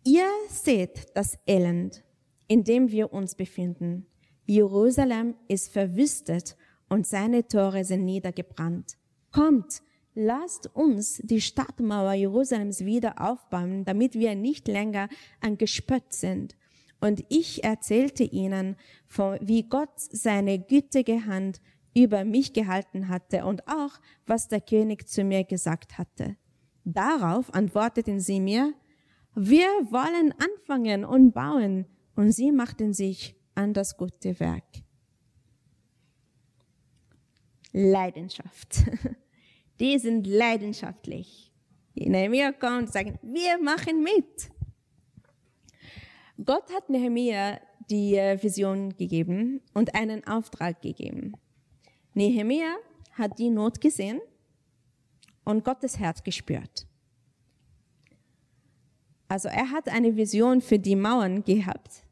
Ihr 0.09 0.29
seht 0.47 1.07
das 1.15 1.37
Elend, 1.45 2.01
in 2.47 2.63
dem 2.63 2.91
wir 2.91 3.11
uns 3.11 3.35
befinden. 3.35 4.05
Jerusalem 4.45 5.35
ist 5.49 5.73
verwüstet 5.73 6.55
und 6.87 7.05
seine 7.05 7.45
Tore 7.45 7.83
sind 7.83 8.05
niedergebrannt. 8.05 8.97
Kommt, 9.33 9.81
lasst 10.15 10.73
uns 10.73 11.17
die 11.25 11.41
Stadtmauer 11.41 12.13
Jerusalems 12.13 12.85
wieder 12.85 13.19
aufbauen, 13.19 13.83
damit 13.83 14.13
wir 14.13 14.35
nicht 14.35 14.69
länger 14.69 15.09
ein 15.41 15.57
Gespött 15.57 16.13
sind. 16.13 16.55
Und 17.01 17.25
ich 17.27 17.65
erzählte 17.65 18.23
ihnen, 18.23 18.77
wie 19.41 19.63
Gott 19.63 19.91
seine 19.97 20.57
gütige 20.57 21.25
Hand 21.25 21.59
über 21.93 22.23
mich 22.23 22.53
gehalten 22.53 23.09
hatte 23.09 23.43
und 23.43 23.67
auch, 23.67 23.99
was 24.25 24.47
der 24.47 24.61
König 24.61 25.09
zu 25.09 25.25
mir 25.25 25.43
gesagt 25.43 25.97
hatte. 25.97 26.37
Darauf 26.85 27.53
antworteten 27.53 28.21
sie 28.21 28.39
mir, 28.39 28.73
wir 29.39 29.67
wollen 29.91 30.33
anfangen 30.39 31.05
und 31.05 31.31
bauen. 31.31 31.85
Und 32.15 32.31
sie 32.31 32.51
machten 32.51 32.93
sich 32.93 33.35
an 33.53 33.73
das 33.73 33.95
gute 33.95 34.39
Werk. 34.39 34.63
Leidenschaft. 37.71 38.83
Die 39.79 39.99
sind 39.99 40.25
leidenschaftlich. 40.25 41.51
Die 41.95 42.09
Nehemiah 42.09 42.51
kommen 42.51 42.79
und 42.79 42.91
sagen, 42.91 43.19
wir 43.21 43.59
machen 43.61 44.01
mit. 44.01 44.49
Gott 46.43 46.73
hat 46.73 46.89
Nehemiah 46.89 47.59
die 47.91 48.15
äh, 48.15 48.41
Vision 48.41 48.95
gegeben 48.97 49.61
und 49.75 49.93
einen 49.93 50.25
Auftrag 50.25 50.81
gegeben. 50.81 51.33
Nehemiah 52.15 52.75
hat 53.13 53.37
die 53.37 53.51
Not 53.51 53.81
gesehen 53.81 54.19
und 55.45 55.63
Gottes 55.63 55.99
Herz 55.99 56.23
gespürt. 56.23 56.86
Also 59.27 59.49
er 59.49 59.71
hat 59.71 59.89
eine 59.89 60.15
Vision 60.15 60.61
für 60.61 60.79
die 60.79 60.95
Mauern 60.95 61.43
gehabt. 61.43 62.03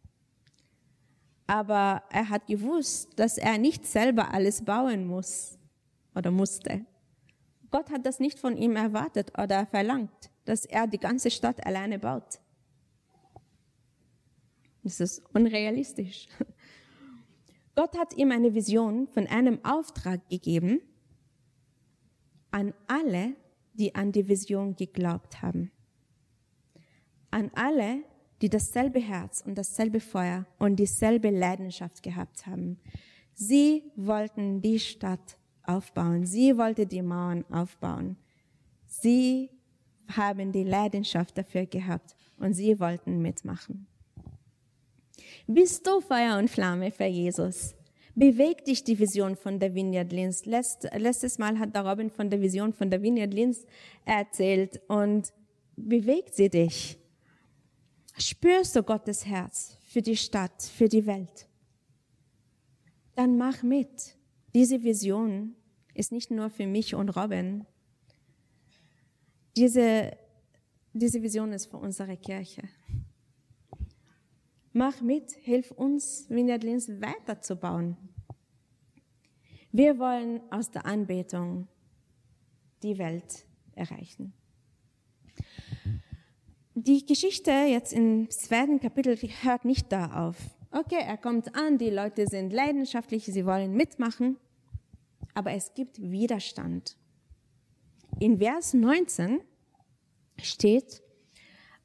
Aber 1.47 2.03
er 2.09 2.29
hat 2.29 2.47
gewusst, 2.47 3.17
dass 3.17 3.37
er 3.37 3.57
nicht 3.57 3.85
selber 3.85 4.33
alles 4.33 4.63
bauen 4.63 5.05
muss 5.05 5.57
oder 6.15 6.31
musste. 6.31 6.85
Gott 7.71 7.89
hat 7.91 8.05
das 8.05 8.19
nicht 8.19 8.39
von 8.39 8.57
ihm 8.57 8.75
erwartet 8.75 9.31
oder 9.37 9.65
verlangt, 9.65 10.31
dass 10.45 10.65
er 10.65 10.87
die 10.87 10.97
ganze 10.97 11.29
Stadt 11.29 11.65
alleine 11.65 11.99
baut. 11.99 12.39
Das 14.83 14.99
ist 14.99 15.21
unrealistisch. 15.33 16.27
Gott 17.75 17.97
hat 17.97 18.15
ihm 18.15 18.31
eine 18.31 18.53
Vision 18.53 19.07
von 19.07 19.27
einem 19.27 19.63
Auftrag 19.63 20.27
gegeben 20.29 20.81
an 22.51 22.73
alle, 22.87 23.35
die 23.73 23.93
an 23.93 24.11
die 24.11 24.27
Vision 24.27 24.75
geglaubt 24.75 25.41
haben 25.41 25.71
an 27.35 27.51
alle, 27.53 28.01
die 28.41 28.47
dasselbe 28.47 28.99
Herz 28.99 29.43
und 29.45 29.57
dasselbe 29.57 29.99
Feuer 29.99 30.45
und 30.57 30.77
dieselbe 30.77 31.29
Leidenschaft 31.29 32.01
gehabt 32.01 32.47
haben. 32.47 32.79
Sie 33.33 33.83
wollten 33.97 34.61
die 34.61 34.79
Stadt 34.79 35.37
aufbauen. 35.63 36.25
Sie 36.25 36.57
wollten 36.57 36.87
die 36.87 37.01
Mauern 37.01 37.43
aufbauen. 37.51 38.15
Sie 38.85 39.49
haben 40.15 40.53
die 40.53 40.63
Leidenschaft 40.63 41.37
dafür 41.37 41.65
gehabt 41.65 42.15
und 42.37 42.53
sie 42.53 42.79
wollten 42.79 43.21
mitmachen. 43.21 43.85
Bist 45.45 45.85
du 45.85 45.99
Feuer 45.99 46.37
und 46.37 46.49
Flamme 46.49 46.89
für 46.89 47.03
Jesus? 47.03 47.75
Bewegt 48.15 48.67
dich 48.67 48.81
die 48.85 48.97
Vision 48.97 49.35
von 49.35 49.59
der 49.59 49.75
Vineyard 49.75 50.13
Linz? 50.13 50.45
Letzt, 50.45 50.87
letztes 50.95 51.37
Mal 51.37 51.59
hat 51.59 51.75
der 51.75 51.85
Robin 51.85 52.09
von 52.09 52.29
der 52.29 52.39
Vision 52.39 52.71
von 52.71 52.89
der 52.89 53.01
Vineyard 53.01 53.33
Linz 53.33 53.65
erzählt 54.05 54.79
und 54.87 55.33
bewegt 55.75 56.33
sie 56.33 56.49
dich? 56.49 56.97
Spürst 58.17 58.75
du 58.75 58.83
Gottes 58.83 59.25
Herz 59.25 59.77
für 59.87 60.01
die 60.01 60.15
Stadt, 60.15 60.63
für 60.63 60.87
die 60.87 61.05
Welt? 61.05 61.47
Dann 63.15 63.37
mach 63.37 63.61
mit. 63.61 64.15
Diese 64.53 64.83
Vision 64.83 65.55
ist 65.93 66.13
nicht 66.13 66.31
nur 66.31 66.49
für 66.49 66.65
mich 66.65 66.95
und 66.95 67.09
Robin. 67.09 67.65
Diese, 69.57 70.17
diese 70.93 71.21
Vision 71.21 71.51
ist 71.51 71.65
für 71.65 71.77
unsere 71.77 72.15
Kirche. 72.15 72.63
Mach 74.71 75.01
mit, 75.01 75.31
hilf 75.31 75.71
uns, 75.71 76.29
Vineyard 76.29 76.63
Linz 76.63 76.87
weiterzubauen. 76.87 77.97
Wir 79.71 79.99
wollen 79.99 80.41
aus 80.51 80.71
der 80.71 80.85
Anbetung 80.85 81.67
die 82.81 82.97
Welt 82.97 83.45
erreichen 83.73 84.33
die 86.75 87.05
Geschichte 87.05 87.51
jetzt 87.51 87.93
im 87.93 88.29
zweiten 88.29 88.79
Kapitel 88.81 89.17
hört 89.41 89.63
nicht 89.63 89.91
da 89.91 90.27
auf. 90.27 90.35
Okay, 90.71 90.99
er 90.99 91.17
kommt 91.17 91.55
an, 91.55 91.77
die 91.77 91.89
Leute 91.89 92.27
sind 92.27 92.51
leidenschaftlich, 92.51 93.23
sie 93.25 93.45
wollen 93.45 93.73
mitmachen, 93.73 94.37
aber 95.33 95.53
es 95.53 95.73
gibt 95.73 96.01
Widerstand. 96.01 96.97
In 98.19 98.39
Vers 98.39 98.73
19 98.73 99.39
steht, 100.41 101.01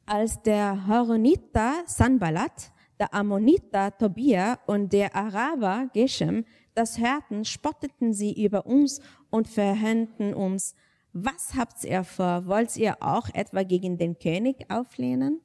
als 0.07 0.43
der 0.43 0.89
Horoniter 0.89 1.85
Sanballat, 1.87 2.73
der 2.99 3.15
Ammoniter 3.15 3.97
Tobia 3.97 4.59
und 4.67 4.93
der 4.93 5.15
Araber 5.15 5.89
Geshem 5.95 6.45
das 6.75 6.99
hörten, 6.99 7.45
spotteten 7.45 8.13
sie 8.13 8.43
über 8.45 8.67
uns 8.67 9.01
und 9.31 9.47
verhöhnten 9.47 10.35
uns 10.35 10.75
was 11.13 11.55
habt 11.57 11.85
ihr 11.85 12.05
vor? 12.05 12.47
Wollt 12.47 12.77
ihr 12.77 13.03
auch 13.03 13.29
etwa 13.35 13.65
gegen 13.65 13.99
den 13.99 14.19
König 14.19 14.71
auflehnen? 14.71 15.41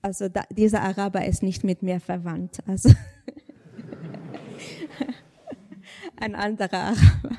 Also 0.00 0.28
da, 0.28 0.44
dieser 0.50 0.82
Araber 0.82 1.24
ist 1.24 1.42
nicht 1.42 1.64
mit 1.64 1.82
mir 1.82 1.98
verwandt. 2.00 2.58
Also 2.66 2.90
ein 6.16 6.34
anderer 6.34 6.72
Araber. 6.72 7.38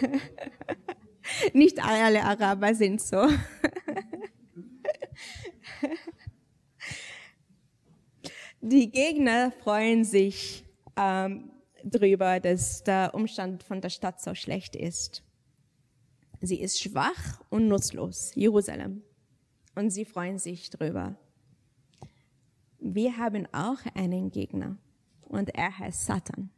nicht 1.52 1.84
alle 1.84 2.24
Araber 2.24 2.74
sind 2.74 3.00
so. 3.00 3.28
Die 8.60 8.90
Gegner 8.90 9.52
freuen 9.62 10.04
sich 10.04 10.67
ähm, 10.98 11.50
drüber, 11.84 12.40
dass 12.40 12.82
der 12.82 13.14
Umstand 13.14 13.62
von 13.62 13.80
der 13.80 13.90
Stadt 13.90 14.20
so 14.20 14.34
schlecht 14.34 14.74
ist. 14.74 15.22
Sie 16.40 16.60
ist 16.60 16.80
schwach 16.80 17.40
und 17.50 17.68
nutzlos, 17.68 18.32
Jerusalem. 18.34 19.02
Und 19.74 19.90
sie 19.90 20.04
freuen 20.04 20.38
sich 20.38 20.70
drüber. 20.70 21.16
Wir 22.80 23.16
haben 23.16 23.46
auch 23.52 23.78
einen 23.94 24.30
Gegner 24.30 24.76
und 25.22 25.54
er 25.54 25.78
heißt 25.78 26.04
Satan. 26.04 26.50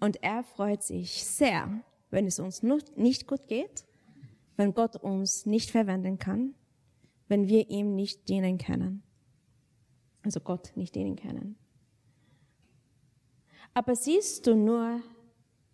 Und 0.00 0.22
er 0.22 0.42
freut 0.42 0.82
sich 0.82 1.24
sehr, 1.24 1.82
wenn 2.10 2.26
es 2.26 2.38
uns 2.38 2.62
nicht 2.62 3.26
gut 3.26 3.48
geht, 3.48 3.84
wenn 4.56 4.74
Gott 4.74 4.96
uns 4.96 5.46
nicht 5.46 5.70
verwenden 5.70 6.18
kann, 6.18 6.54
wenn 7.28 7.48
wir 7.48 7.70
ihm 7.70 7.94
nicht 7.94 8.28
dienen 8.28 8.58
können. 8.58 9.02
Also 10.22 10.40
Gott 10.40 10.72
nicht 10.76 10.94
dienen 10.94 11.16
können. 11.16 11.56
Aber 13.74 13.96
siehst 13.96 14.46
du 14.46 14.54
nur 14.54 15.02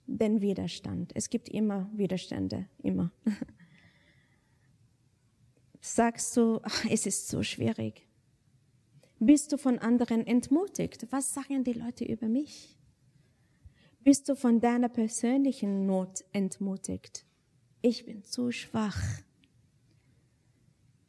den 0.07 0.41
Widerstand? 0.41 1.13
Es 1.15 1.29
gibt 1.29 1.49
immer 1.51 1.91
Widerstände, 1.93 2.67
immer. 2.83 3.13
Sagst 5.81 6.37
du, 6.37 6.61
ach, 6.63 6.85
es 6.91 7.07
ist 7.07 7.29
so 7.29 7.43
schwierig. 7.43 8.07
Bist 9.19 9.53
du 9.53 9.59
von 9.59 9.79
anderen 9.79 10.27
entmutigt? 10.27 11.07
Was 11.11 11.35
sagen 11.35 11.63
die 11.63 11.75
Leute 11.75 12.05
über 12.05 12.27
mich? 12.27 12.79
Bist 14.03 14.31
du 14.31 14.35
von 14.35 14.61
deiner 14.61 14.89
persönlichen 14.89 15.85
Not 15.85 16.25
entmutigt? 16.33 17.27
Ich 17.83 18.07
bin 18.07 18.25
zu 18.25 18.51
schwach. 18.51 18.99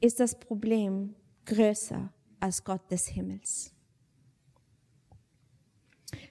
Ist 0.02 0.20
das 0.20 0.38
Problem 0.38 1.16
größer 1.46 2.12
als 2.42 2.64
Gott 2.66 2.92
des 2.92 3.08
Himmels? 3.08 3.74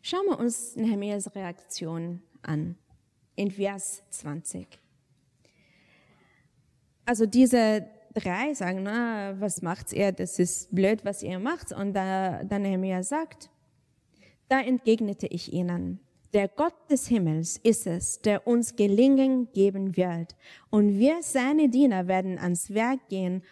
Schauen 0.02 0.26
wir 0.26 0.38
uns 0.38 0.76
Nehemias 0.76 1.34
Reaktion 1.34 2.22
an 2.42 2.76
in 3.36 3.50
Vers 3.50 4.02
20. 4.10 4.66
Also 7.04 7.26
diese 7.26 7.86
drei 8.14 8.54
sagen, 8.54 8.82
na, 8.82 9.38
was 9.40 9.60
macht 9.60 9.92
ihr? 9.92 10.12
Das 10.12 10.38
ist 10.38 10.74
blöd, 10.74 11.04
was 11.04 11.22
ihr 11.22 11.38
macht. 11.38 11.72
Und 11.72 11.92
da, 11.92 12.42
dann 12.44 12.62
Nehemiah 12.62 13.02
sagt, 13.02 13.50
da 14.48 14.60
entgegnete 14.60 15.26
ich 15.26 15.52
ihnen, 15.52 16.00
der 16.32 16.48
Gott 16.48 16.74
des 16.90 17.06
Himmels 17.08 17.58
ist 17.58 17.86
es, 17.86 18.20
der 18.20 18.46
uns 18.46 18.76
Gelingen 18.76 19.52
geben 19.52 19.96
wird. 19.96 20.36
Und 20.70 20.98
wir, 20.98 21.22
seine 21.22 21.68
Diener, 21.68 22.06
werden 22.08 22.38
ans 22.38 22.72
Werk 22.72 23.08
gehen 23.08 23.42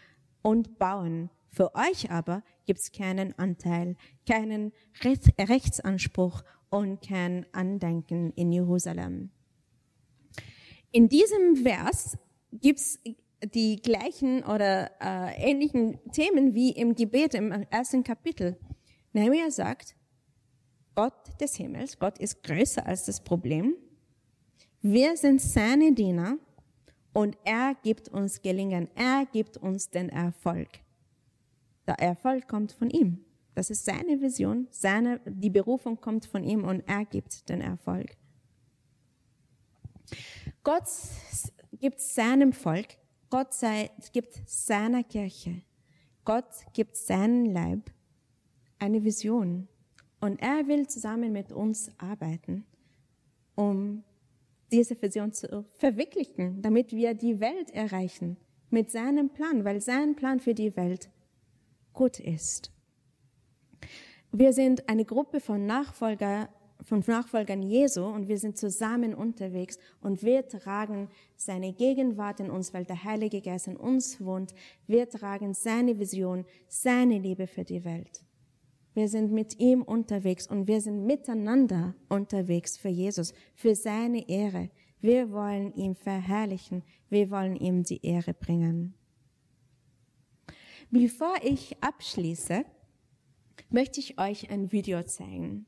und 0.42 0.78
bauen. 0.78 1.28
Für 1.50 1.74
euch 1.74 2.10
aber 2.10 2.42
gibt's 2.68 2.92
keinen 2.92 3.32
Anteil, 3.38 3.96
keinen 4.28 4.72
Rechtsanspruch 5.02 6.44
und 6.68 7.00
kein 7.00 7.46
Andenken 7.52 8.30
in 8.34 8.52
Jerusalem. 8.52 9.30
In 10.92 11.08
diesem 11.08 11.56
Vers 11.56 12.18
gibt's 12.52 12.98
die 13.42 13.80
gleichen 13.80 14.44
oder 14.44 14.90
äh, 15.00 15.50
ähnlichen 15.50 15.98
Themen 16.12 16.54
wie 16.54 16.72
im 16.72 16.94
Gebet 16.94 17.32
im 17.32 17.52
ersten 17.70 18.04
Kapitel. 18.04 18.58
Nehemiah 19.14 19.50
sagt, 19.50 19.96
Gott 20.94 21.40
des 21.40 21.56
Himmels, 21.56 21.98
Gott 21.98 22.18
ist 22.18 22.42
größer 22.42 22.84
als 22.84 23.06
das 23.06 23.24
Problem. 23.24 23.76
Wir 24.82 25.16
sind 25.16 25.40
seine 25.40 25.94
Diener 25.94 26.36
und 27.14 27.38
er 27.44 27.74
gibt 27.82 28.08
uns 28.10 28.42
Gelingen, 28.42 28.90
er 28.94 29.24
gibt 29.32 29.56
uns 29.56 29.88
den 29.88 30.10
Erfolg. 30.10 30.68
Der 31.88 31.98
Erfolg 31.98 32.46
kommt 32.46 32.70
von 32.70 32.90
ihm. 32.90 33.24
Das 33.56 33.70
ist 33.70 33.84
seine 33.84 34.20
Vision, 34.20 34.68
seine, 34.70 35.20
die 35.26 35.50
Berufung 35.50 36.00
kommt 36.00 36.26
von 36.26 36.44
ihm 36.44 36.62
und 36.62 36.84
er 36.86 37.04
gibt 37.04 37.48
den 37.48 37.60
Erfolg. 37.60 38.16
Gott 40.62 40.84
gibt 41.80 42.00
seinem 42.00 42.52
Volk 42.52 42.98
Gott 43.30 43.52
sei, 43.52 43.90
gibt 44.12 44.40
seiner 44.46 45.02
Kirche, 45.04 45.60
Gott 46.24 46.48
gibt 46.72 46.96
seinen 46.96 47.44
Leib 47.46 47.90
eine 48.78 49.04
Vision. 49.04 49.68
Und 50.20 50.40
er 50.40 50.66
will 50.66 50.88
zusammen 50.88 51.32
mit 51.32 51.52
uns 51.52 51.92
arbeiten, 51.98 52.64
um 53.54 54.02
diese 54.72 55.00
Vision 55.00 55.32
zu 55.32 55.64
verwirklichen, 55.74 56.62
damit 56.62 56.92
wir 56.92 57.14
die 57.14 57.38
Welt 57.38 57.70
erreichen 57.70 58.36
mit 58.70 58.90
seinem 58.90 59.30
Plan, 59.30 59.64
weil 59.64 59.80
sein 59.80 60.16
Plan 60.16 60.40
für 60.40 60.54
die 60.54 60.74
Welt 60.76 61.10
gut 61.92 62.20
ist. 62.20 62.72
Wir 64.30 64.52
sind 64.52 64.88
eine 64.88 65.04
Gruppe 65.04 65.40
von 65.40 65.66
Nachfolger 65.66 66.48
von 66.82 67.02
Nachfolgern 67.06 67.62
Jesu 67.62 68.04
und 68.04 68.28
wir 68.28 68.38
sind 68.38 68.56
zusammen 68.56 69.14
unterwegs 69.14 69.78
und 70.00 70.22
wir 70.22 70.46
tragen 70.46 71.08
seine 71.36 71.72
Gegenwart 71.72 72.40
in 72.40 72.50
uns, 72.50 72.72
weil 72.72 72.84
der 72.84 73.04
Heilige 73.04 73.40
Geist 73.40 73.66
in 73.66 73.76
uns 73.76 74.24
wohnt. 74.24 74.54
Wir 74.86 75.08
tragen 75.08 75.54
seine 75.54 75.98
Vision, 75.98 76.44
seine 76.68 77.18
Liebe 77.18 77.46
für 77.46 77.64
die 77.64 77.84
Welt. 77.84 78.22
Wir 78.94 79.08
sind 79.08 79.32
mit 79.32 79.58
ihm 79.58 79.82
unterwegs 79.82 80.46
und 80.46 80.66
wir 80.66 80.80
sind 80.80 81.04
miteinander 81.06 81.94
unterwegs 82.08 82.76
für 82.76 82.88
Jesus, 82.88 83.32
für 83.54 83.74
seine 83.74 84.28
Ehre. 84.28 84.70
Wir 85.00 85.30
wollen 85.30 85.72
ihn 85.74 85.94
verherrlichen. 85.94 86.82
Wir 87.08 87.30
wollen 87.30 87.54
ihm 87.54 87.84
die 87.84 88.04
Ehre 88.04 88.34
bringen. 88.34 88.94
Bevor 90.90 91.34
ich 91.42 91.76
abschließe, 91.82 92.64
möchte 93.68 94.00
ich 94.00 94.18
euch 94.18 94.50
ein 94.50 94.72
Video 94.72 95.02
zeigen. 95.02 95.66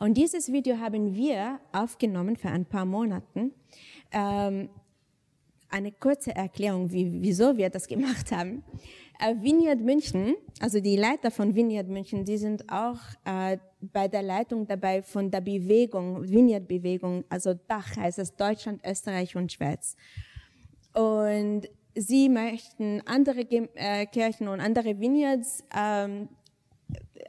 Und 0.00 0.16
dieses 0.16 0.50
Video 0.50 0.78
haben 0.78 1.14
wir 1.14 1.60
aufgenommen 1.72 2.36
für 2.36 2.48
ein 2.48 2.66
paar 2.66 2.84
Monaten. 2.84 3.52
Ähm, 4.10 4.68
eine 5.68 5.92
kurze 5.92 6.34
Erklärung, 6.34 6.90
wie, 6.90 7.22
wieso 7.22 7.56
wir 7.56 7.70
das 7.70 7.86
gemacht 7.86 8.32
haben. 8.32 8.64
Äh, 9.20 9.36
Vineyard 9.40 9.80
München, 9.80 10.34
also 10.60 10.80
die 10.80 10.96
Leiter 10.96 11.30
von 11.30 11.54
Vineyard 11.54 11.88
München, 11.88 12.24
die 12.24 12.36
sind 12.36 12.68
auch 12.68 12.98
äh, 13.24 13.58
bei 13.80 14.08
der 14.08 14.22
Leitung 14.22 14.66
dabei 14.66 15.02
von 15.02 15.30
der 15.30 15.42
Bewegung, 15.42 16.28
Vineyard 16.28 16.66
Bewegung, 16.66 17.24
also 17.28 17.54
Dach 17.54 17.96
heißt 17.96 18.18
es 18.18 18.34
Deutschland, 18.34 18.80
Österreich 18.84 19.36
und 19.36 19.52
Schweiz. 19.52 19.96
Und 20.92 21.68
sie 21.96 22.28
möchten 22.28 23.02
andere 23.06 23.40
äh, 23.40 24.06
Kirchen 24.06 24.48
und 24.48 24.60
andere 24.60 25.00
Vineyards 25.00 25.64
ähm, 25.76 26.28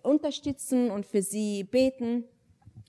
unterstützen 0.04 0.92
und 0.92 1.06
für 1.06 1.22
sie 1.22 1.64
beten. 1.64 2.26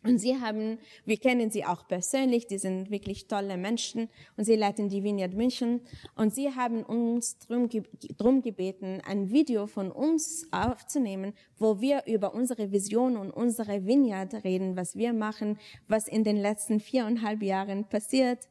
Und 0.05 0.19
sie 0.19 0.41
haben, 0.41 0.79
wir 1.05 1.17
kennen 1.17 1.51
sie 1.51 1.65
auch 1.65 1.87
persönlich, 1.89 2.47
die 2.47 2.59
sind 2.59 2.89
wirklich 2.89 3.27
tolle 3.27 3.57
Menschen 3.57 4.09
und 4.37 4.45
sie 4.45 4.55
leiten 4.55 4.89
die 4.89 5.03
Vineyard 5.03 5.35
München 5.35 5.81
und 6.15 6.33
sie 6.33 6.55
haben 6.55 6.85
uns 6.85 7.37
drum, 7.39 7.69
drum 8.17 8.41
gebeten, 8.41 9.03
ein 9.05 9.31
Video 9.31 9.67
von 9.67 9.91
uns 9.91 10.47
aufzunehmen, 10.53 11.33
wo 11.59 11.81
wir 11.81 12.05
über 12.07 12.33
unsere 12.33 12.71
Vision 12.71 13.17
und 13.17 13.33
unsere 13.33 13.87
Vineyard 13.87 14.45
reden, 14.45 14.77
was 14.77 14.95
wir 14.95 15.13
machen, 15.13 15.59
was 15.89 16.07
in 16.07 16.23
den 16.23 16.37
letzten 16.37 16.79
viereinhalb 16.79 17.43
Jahren 17.43 17.85
passiert. 17.85 18.49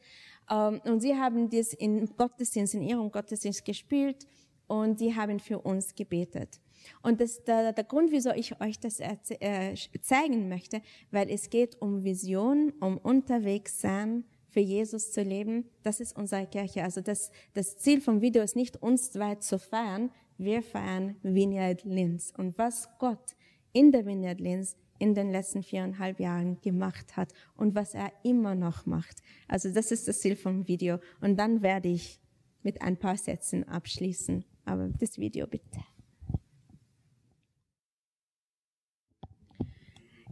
Ähm, 0.49 0.81
und 0.85 1.01
sie 1.01 1.15
haben 1.15 1.49
das 1.49 1.73
in 1.73 2.15
Gottesdienst, 2.15 2.73
in 2.75 2.81
ihrem 2.81 3.11
Gottesdienst 3.11 3.65
gespielt 3.65 4.27
und 4.67 4.99
sie 4.99 5.15
haben 5.15 5.39
für 5.39 5.59
uns 5.59 5.95
gebetet. 5.95 6.59
Und 7.01 7.19
das, 7.21 7.43
der, 7.43 7.73
der 7.73 7.83
Grund, 7.83 8.11
wieso 8.11 8.31
ich 8.31 8.59
euch 8.61 8.79
das 8.79 8.99
äh, 8.99 9.73
zeigen 10.01 10.47
möchte, 10.47 10.81
weil 11.11 11.29
es 11.29 11.49
geht 11.49 11.81
um 11.81 12.03
Vision, 12.03 12.73
um 12.79 12.97
unterwegs 12.97 13.81
sein, 13.81 14.25
für 14.49 14.61
Jesus 14.61 15.11
zu 15.11 15.21
leben. 15.21 15.69
Das 15.83 15.99
ist 15.99 16.15
unsere 16.15 16.47
Kirche. 16.47 16.83
Also 16.83 17.01
das, 17.01 17.31
das 17.53 17.77
Ziel 17.77 18.01
vom 18.01 18.21
Video 18.21 18.41
ist 18.41 18.55
nicht, 18.55 18.81
uns 18.81 19.13
weit 19.15 19.43
zu 19.43 19.59
feiern. 19.59 20.11
Wir 20.37 20.63
feiern 20.63 21.15
Vineyard 21.21 21.83
Linz. 21.83 22.33
Und 22.35 22.57
was 22.57 22.89
Gott 22.97 23.35
in 23.73 23.91
der 23.91 24.05
Vineyard 24.05 24.39
Linz 24.39 24.75
in 24.99 25.13
den 25.13 25.31
letzten 25.31 25.63
viereinhalb 25.63 26.19
Jahren 26.19 26.59
gemacht 26.61 27.17
hat 27.17 27.33
und 27.55 27.75
was 27.75 27.93
er 27.93 28.11
immer 28.23 28.55
noch 28.55 28.85
macht. 28.85 29.21
Also 29.47 29.71
das 29.71 29.91
ist 29.91 30.07
das 30.07 30.19
Ziel 30.19 30.35
vom 30.35 30.67
Video. 30.67 30.99
Und 31.21 31.37
dann 31.37 31.61
werde 31.61 31.89
ich 31.89 32.19
mit 32.63 32.81
ein 32.81 32.97
paar 32.97 33.17
Sätzen 33.17 33.67
abschließen. 33.67 34.43
Aber 34.65 34.89
das 34.99 35.17
Video 35.17 35.47
bitte. 35.47 35.79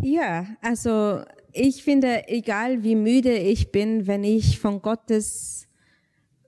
Ja, 0.01 0.45
also 0.61 1.23
ich 1.53 1.83
finde, 1.83 2.27
egal 2.27 2.83
wie 2.83 2.95
müde 2.95 3.37
ich 3.37 3.71
bin, 3.71 4.07
wenn 4.07 4.23
ich 4.23 4.59
von 4.59 4.81
Gottes 4.81 5.67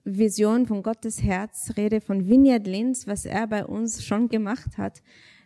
Vision, 0.04 0.66
von 0.66 0.82
Gottes 0.82 1.22
Herz 1.22 1.72
rede, 1.76 2.00
von 2.00 2.28
Vineyard 2.28 2.66
Linz, 2.66 3.06
was 3.06 3.24
er 3.24 3.46
bei 3.46 3.64
uns 3.64 4.04
schon 4.04 4.28
gemacht 4.28 4.78
hat, 4.78 5.02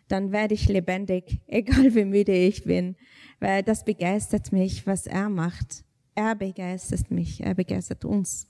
dann 0.07 0.31
werde 0.31 0.53
ich 0.53 0.67
lebendig, 0.67 1.41
egal 1.47 1.95
wie 1.95 2.05
müde 2.05 2.33
ich 2.33 2.63
bin, 2.63 2.95
weil 3.39 3.63
das 3.63 3.83
begeistert 3.83 4.51
mich, 4.51 4.85
was 4.87 5.07
er 5.07 5.29
macht. 5.29 5.83
Er 6.15 6.35
begeistert 6.35 7.09
mich, 7.09 7.41
er 7.41 7.55
begeistert 7.55 8.05
uns. 8.05 8.47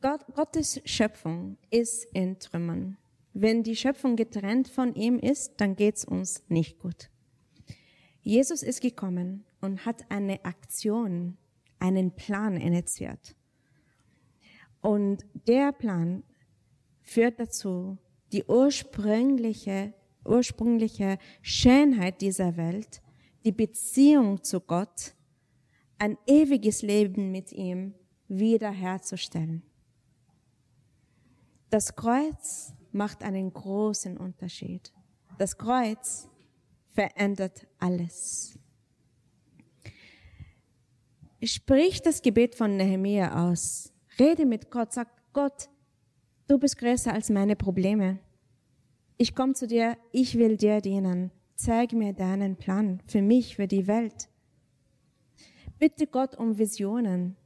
Gott, 0.00 0.24
Gottes 0.34 0.80
Schöpfung 0.84 1.58
ist 1.70 2.04
in 2.14 2.38
Trümmern. 2.38 2.96
Wenn 3.34 3.62
die 3.62 3.76
Schöpfung 3.76 4.16
getrennt 4.16 4.68
von 4.68 4.94
ihm 4.94 5.18
ist, 5.18 5.54
dann 5.58 5.76
geht's 5.76 6.04
uns 6.04 6.44
nicht 6.48 6.78
gut. 6.78 7.10
Jesus 8.20 8.62
ist 8.62 8.80
gekommen 8.80 9.44
und 9.60 9.84
hat 9.84 10.10
eine 10.10 10.44
Aktion, 10.44 11.36
einen 11.78 12.12
Plan 12.14 12.56
initiiert. 12.56 13.34
Und 14.80 15.24
der 15.46 15.72
Plan 15.72 16.22
führt 17.00 17.40
dazu, 17.40 17.98
die 18.32 18.44
ursprüngliche, 18.44 19.92
ursprüngliche 20.24 21.18
Schönheit 21.42 22.20
dieser 22.20 22.56
Welt, 22.56 23.02
die 23.44 23.52
Beziehung 23.52 24.42
zu 24.42 24.60
Gott, 24.60 25.14
ein 25.98 26.16
ewiges 26.26 26.82
Leben 26.82 27.30
mit 27.30 27.52
ihm 27.52 27.94
wiederherzustellen. 28.28 29.62
Das 31.70 31.94
Kreuz 31.94 32.72
macht 32.92 33.22
einen 33.22 33.52
großen 33.52 34.16
Unterschied. 34.16 34.92
Das 35.38 35.56
Kreuz 35.56 36.28
verändert 36.90 37.66
alles. 37.78 38.58
Sprich 41.42 42.02
das 42.02 42.22
Gebet 42.22 42.54
von 42.54 42.76
Nehemiah 42.76 43.48
aus. 43.48 43.92
Rede 44.18 44.46
mit 44.46 44.70
Gott. 44.70 44.92
Sag 44.92 45.08
Gott, 45.32 45.70
du 46.52 46.58
bist 46.58 46.76
größer 46.76 47.14
als 47.14 47.30
meine 47.30 47.56
Probleme. 47.56 48.18
Ich 49.16 49.34
komme 49.34 49.54
zu 49.54 49.66
dir, 49.66 49.96
ich 50.12 50.36
will 50.36 50.58
dir 50.58 50.82
dienen. 50.82 51.30
Zeig 51.54 51.94
mir 51.94 52.12
deinen 52.12 52.56
Plan 52.56 53.00
für 53.06 53.22
mich, 53.22 53.56
für 53.56 53.66
die 53.66 53.86
Welt. 53.86 54.28
Bitte 55.78 56.06
Gott 56.06 56.36
um 56.36 56.58
Visionen. 56.58 57.36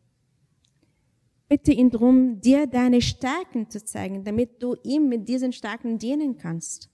Bitte 1.49 1.71
ihn 1.71 1.91
darum, 1.91 2.41
dir 2.41 2.67
deine 2.67 3.01
Stärken 3.01 3.71
zu 3.71 3.85
zeigen, 3.85 4.25
damit 4.25 4.61
du 4.61 4.75
ihm 4.83 5.09
mit 5.09 5.29
diesen 5.29 5.53
Stärken 5.53 5.99
dienen 5.99 6.37
kannst. 6.37 6.91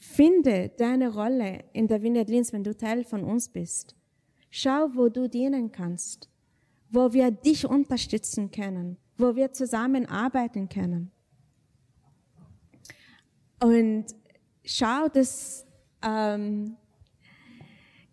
Finde 0.00 0.70
deine 0.76 1.14
Rolle 1.14 1.64
in 1.72 1.86
der 1.86 2.02
Vineyard 2.02 2.28
Linz, 2.28 2.52
wenn 2.52 2.64
du 2.64 2.76
Teil 2.76 3.04
von 3.04 3.22
uns 3.22 3.48
bist. 3.48 3.94
Schau, 4.50 4.88
wo 4.94 5.08
du 5.08 5.28
dienen 5.28 5.70
kannst, 5.70 6.28
wo 6.90 7.12
wir 7.12 7.30
dich 7.30 7.66
unterstützen 7.66 8.50
können, 8.50 8.96
wo 9.18 9.34
wir 9.36 9.52
zusammenarbeiten 9.52 10.68
können. 10.68 11.10
Und 13.60 14.06
schau, 14.64 15.08
dass, 15.08 15.66
ähm, 16.02 16.76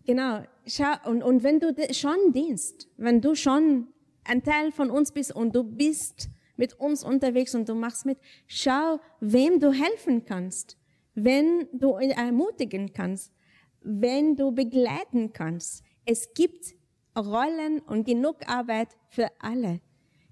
genau, 0.04 0.42
schau, 0.66 0.92
und, 1.08 1.22
und 1.22 1.42
wenn 1.44 1.60
du 1.60 1.74
schon 1.92 2.32
dienst, 2.32 2.88
wenn 2.96 3.20
du 3.20 3.34
schon 3.34 3.88
ein 4.24 4.42
Teil 4.42 4.72
von 4.72 4.90
uns 4.90 5.12
bist 5.12 5.34
und 5.34 5.54
du 5.54 5.62
bist 5.62 6.28
mit 6.56 6.74
uns 6.80 7.04
unterwegs 7.04 7.54
und 7.54 7.68
du 7.68 7.74
machst 7.74 8.06
mit, 8.06 8.18
schau, 8.48 8.98
wem 9.20 9.60
du 9.60 9.72
helfen 9.72 10.24
kannst, 10.24 10.76
wenn 11.14 11.68
du 11.72 11.92
ermutigen 11.94 12.92
kannst, 12.92 13.32
wenn 13.82 14.36
du 14.36 14.50
begleiten 14.52 15.32
kannst. 15.32 15.84
Es 16.04 16.34
gibt 16.34 16.74
Rollen 17.16 17.80
und 17.80 18.04
genug 18.04 18.48
Arbeit 18.48 18.88
für 19.08 19.28
alle. 19.38 19.80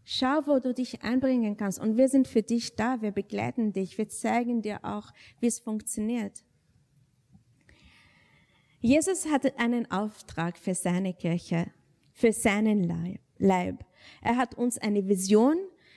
Schau, 0.04 0.46
wo 0.46 0.58
du 0.58 0.74
dich 0.74 1.02
einbringen 1.02 1.56
kannst. 1.56 1.78
Und 1.78 1.96
wir 1.96 2.08
sind 2.08 2.28
für 2.28 2.42
dich 2.42 2.76
da. 2.76 3.00
Wir 3.00 3.10
begleiten 3.10 3.72
dich. 3.72 3.96
Wir 3.96 4.08
zeigen 4.08 4.60
dir 4.60 4.84
auch, 4.84 5.12
wie 5.40 5.46
es 5.46 5.60
funktioniert. 5.60 6.44
Jesus 8.80 9.26
hatte 9.26 9.58
einen 9.58 9.90
Auftrag 9.90 10.58
für 10.58 10.74
seine 10.74 11.14
Kirche, 11.14 11.70
für 12.12 12.32
seinen 12.32 12.84
Leib. 13.38 13.84
Er 14.20 14.36
hat 14.36 14.56
uns 14.56 14.76
eine 14.76 15.08
Vision 15.08 15.56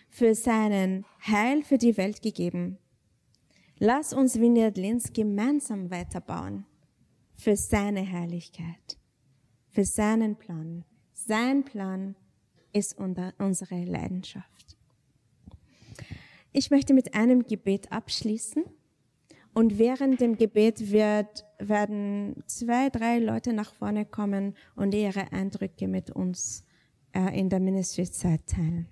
für 0.10 0.36
seinen 0.36 1.06
Heil 1.26 1.64
für 1.64 1.78
die 1.78 1.98
Welt 1.98 2.22
gegeben. 2.22 2.78
Lass 3.78 4.14
uns 4.14 4.40
Vineyard 4.40 4.78
Linz 4.78 5.12
gemeinsam 5.12 5.92
weiterbauen 5.92 6.66
für 7.36 7.58
seine 7.58 8.02
Herrlichkeit, 8.02 8.98
für 9.68 9.84
seinen 9.84 10.38
Plan. 10.38 10.86
Sein 11.14 11.66
Plan 11.66 12.16
ist 12.74 12.98
unsere 12.98 13.84
Leidenschaft. 13.84 14.78
Ich 16.52 16.72
möchte 16.72 16.94
mit 16.94 17.14
einem 17.14 17.44
Gebet 17.44 17.92
abschließen. 17.92 18.64
Und 19.54 19.80
während 19.80 20.22
dem 20.22 20.38
Gebet 20.38 20.92
wird, 20.92 21.46
werden 21.58 22.44
zwei, 22.46 22.90
drei 22.90 23.18
Leute 23.18 23.54
nach 23.54 23.74
vorne 23.74 24.06
kommen 24.06 24.56
und 24.76 24.94
ihre 24.94 25.32
Eindrücke 25.32 25.88
mit 25.88 26.12
uns 26.12 26.64
äh, 27.12 27.40
in 27.40 27.50
der 27.50 27.60
Ministry-Zeit 27.60 28.46
teilen. 28.46 28.88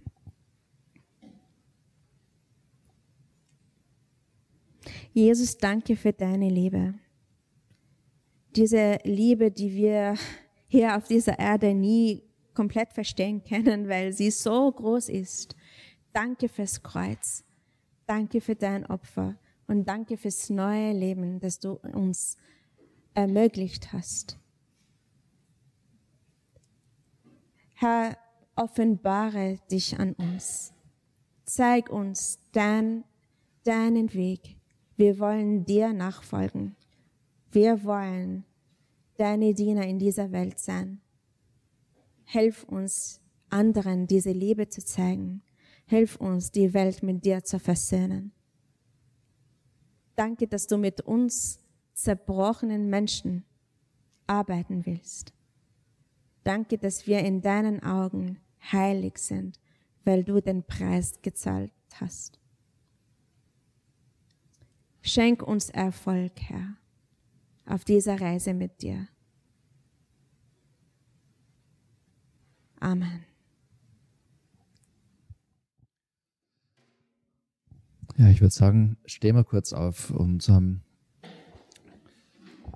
Jesus, 5.14 5.58
danke 5.58 5.96
für 5.96 6.14
deine 6.14 6.50
Liebe. 6.50 6.96
Diese 8.56 8.98
Liebe, 9.04 9.52
die 9.52 9.74
wir 9.74 10.16
hier 10.68 10.98
auf 10.98 11.08
dieser 11.08 11.40
Erde 11.40 11.74
nie 11.74 12.25
komplett 12.56 12.94
verstehen 12.94 13.44
können, 13.44 13.88
weil 13.90 14.14
sie 14.14 14.32
so 14.32 14.72
groß 14.72 15.10
ist. 15.10 15.56
Danke 16.14 16.50
fürs 16.50 16.82
Kreuz. 16.82 17.44
Danke 18.08 18.42
für 18.42 18.56
dein 18.56 18.86
Opfer 18.86 19.36
und 19.68 19.86
danke 19.86 20.18
fürs 20.18 20.50
neue 20.50 20.94
Leben, 20.94 21.40
das 21.40 21.60
du 21.60 21.74
uns 21.74 22.38
ermöglicht 23.14 23.94
hast. 23.94 24.38
Herr, 27.74 28.18
offenbare 28.56 29.60
dich 29.70 30.00
an 30.00 30.14
uns. 30.14 30.74
Zeig 31.44 31.90
uns 31.90 32.40
dein, 32.52 33.04
deinen 33.64 34.14
Weg. 34.14 34.58
Wir 34.96 35.20
wollen 35.20 35.66
dir 35.66 35.94
nachfolgen. 35.94 36.76
Wir 37.52 37.84
wollen 37.84 38.46
deine 39.18 39.54
Diener 39.54 39.86
in 39.86 40.00
dieser 40.00 40.32
Welt 40.32 40.60
sein. 40.60 41.02
Hilf 42.26 42.64
uns, 42.64 43.22
anderen 43.50 44.08
diese 44.08 44.32
Liebe 44.32 44.68
zu 44.68 44.84
zeigen. 44.84 45.42
Hilf 45.86 46.16
uns, 46.18 46.52
die 46.52 46.74
Welt 46.74 47.04
mit 47.04 47.24
dir 47.24 47.44
zu 47.44 47.60
versöhnen. 47.60 48.32
Danke, 50.16 50.48
dass 50.48 50.68
du 50.68 50.78
mit 50.78 51.02
uns 51.02 51.60
zerbrochenen 51.94 52.90
Menschen 52.90 53.46
arbeiten 54.28 54.86
willst. 54.86 55.34
Danke, 56.44 56.78
dass 56.78 57.08
wir 57.08 57.20
in 57.20 57.42
deinen 57.42 57.84
Augen 57.84 58.40
heilig 58.72 59.18
sind, 59.18 59.60
weil 60.04 60.24
du 60.24 60.42
den 60.42 60.64
Preis 60.64 61.22
gezahlt 61.22 61.72
hast. 61.94 62.40
Schenk 65.02 65.44
uns 65.44 65.70
Erfolg, 65.70 66.34
Herr, 66.38 66.78
auf 67.66 67.84
dieser 67.84 68.20
Reise 68.20 68.54
mit 68.54 68.82
dir. 68.82 69.08
Amen. 72.86 73.26
Ja, 78.16 78.30
ich 78.30 78.42
würde 78.42 78.54
sagen, 78.54 78.98
stehen 79.08 79.36
wir 79.36 79.44
kurz 79.44 79.74
auf 79.74 80.12
und 80.12 80.48
ähm, 80.50 80.82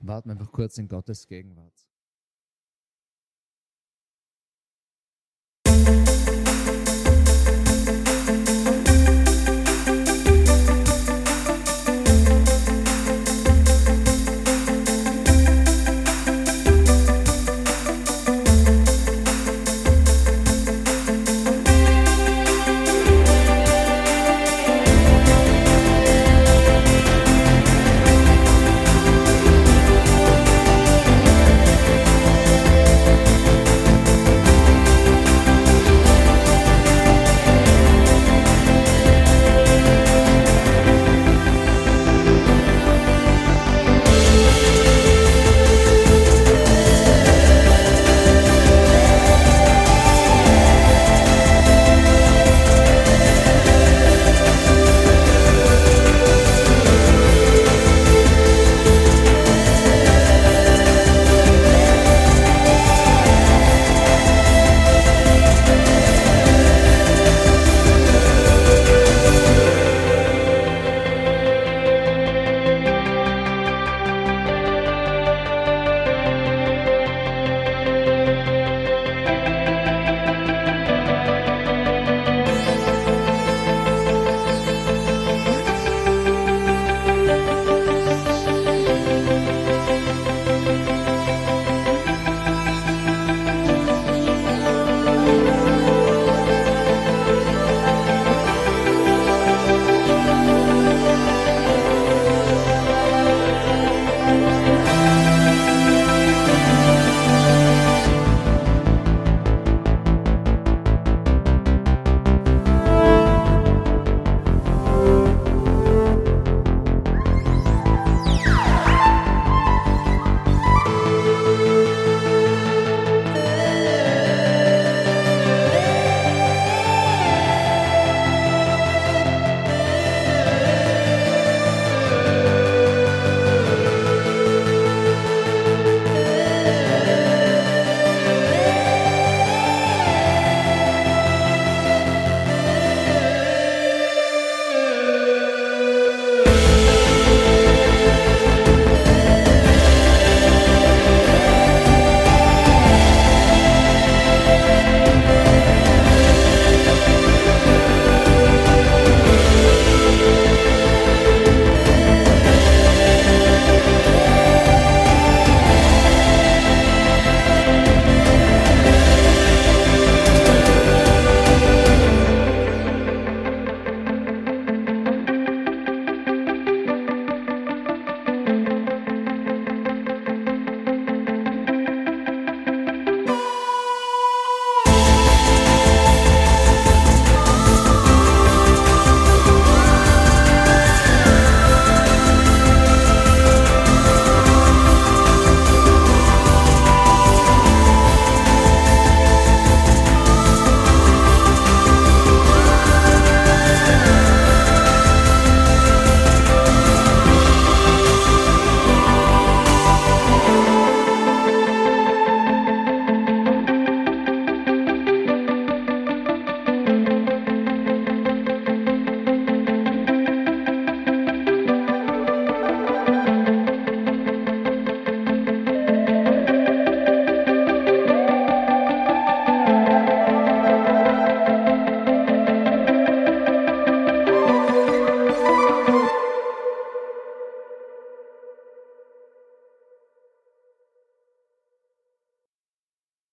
warten 0.02 0.32
einfach 0.32 0.52
kurz 0.52 0.80
in 0.80 0.88
Gottes 0.88 1.28
Gegenwart. 1.28 1.79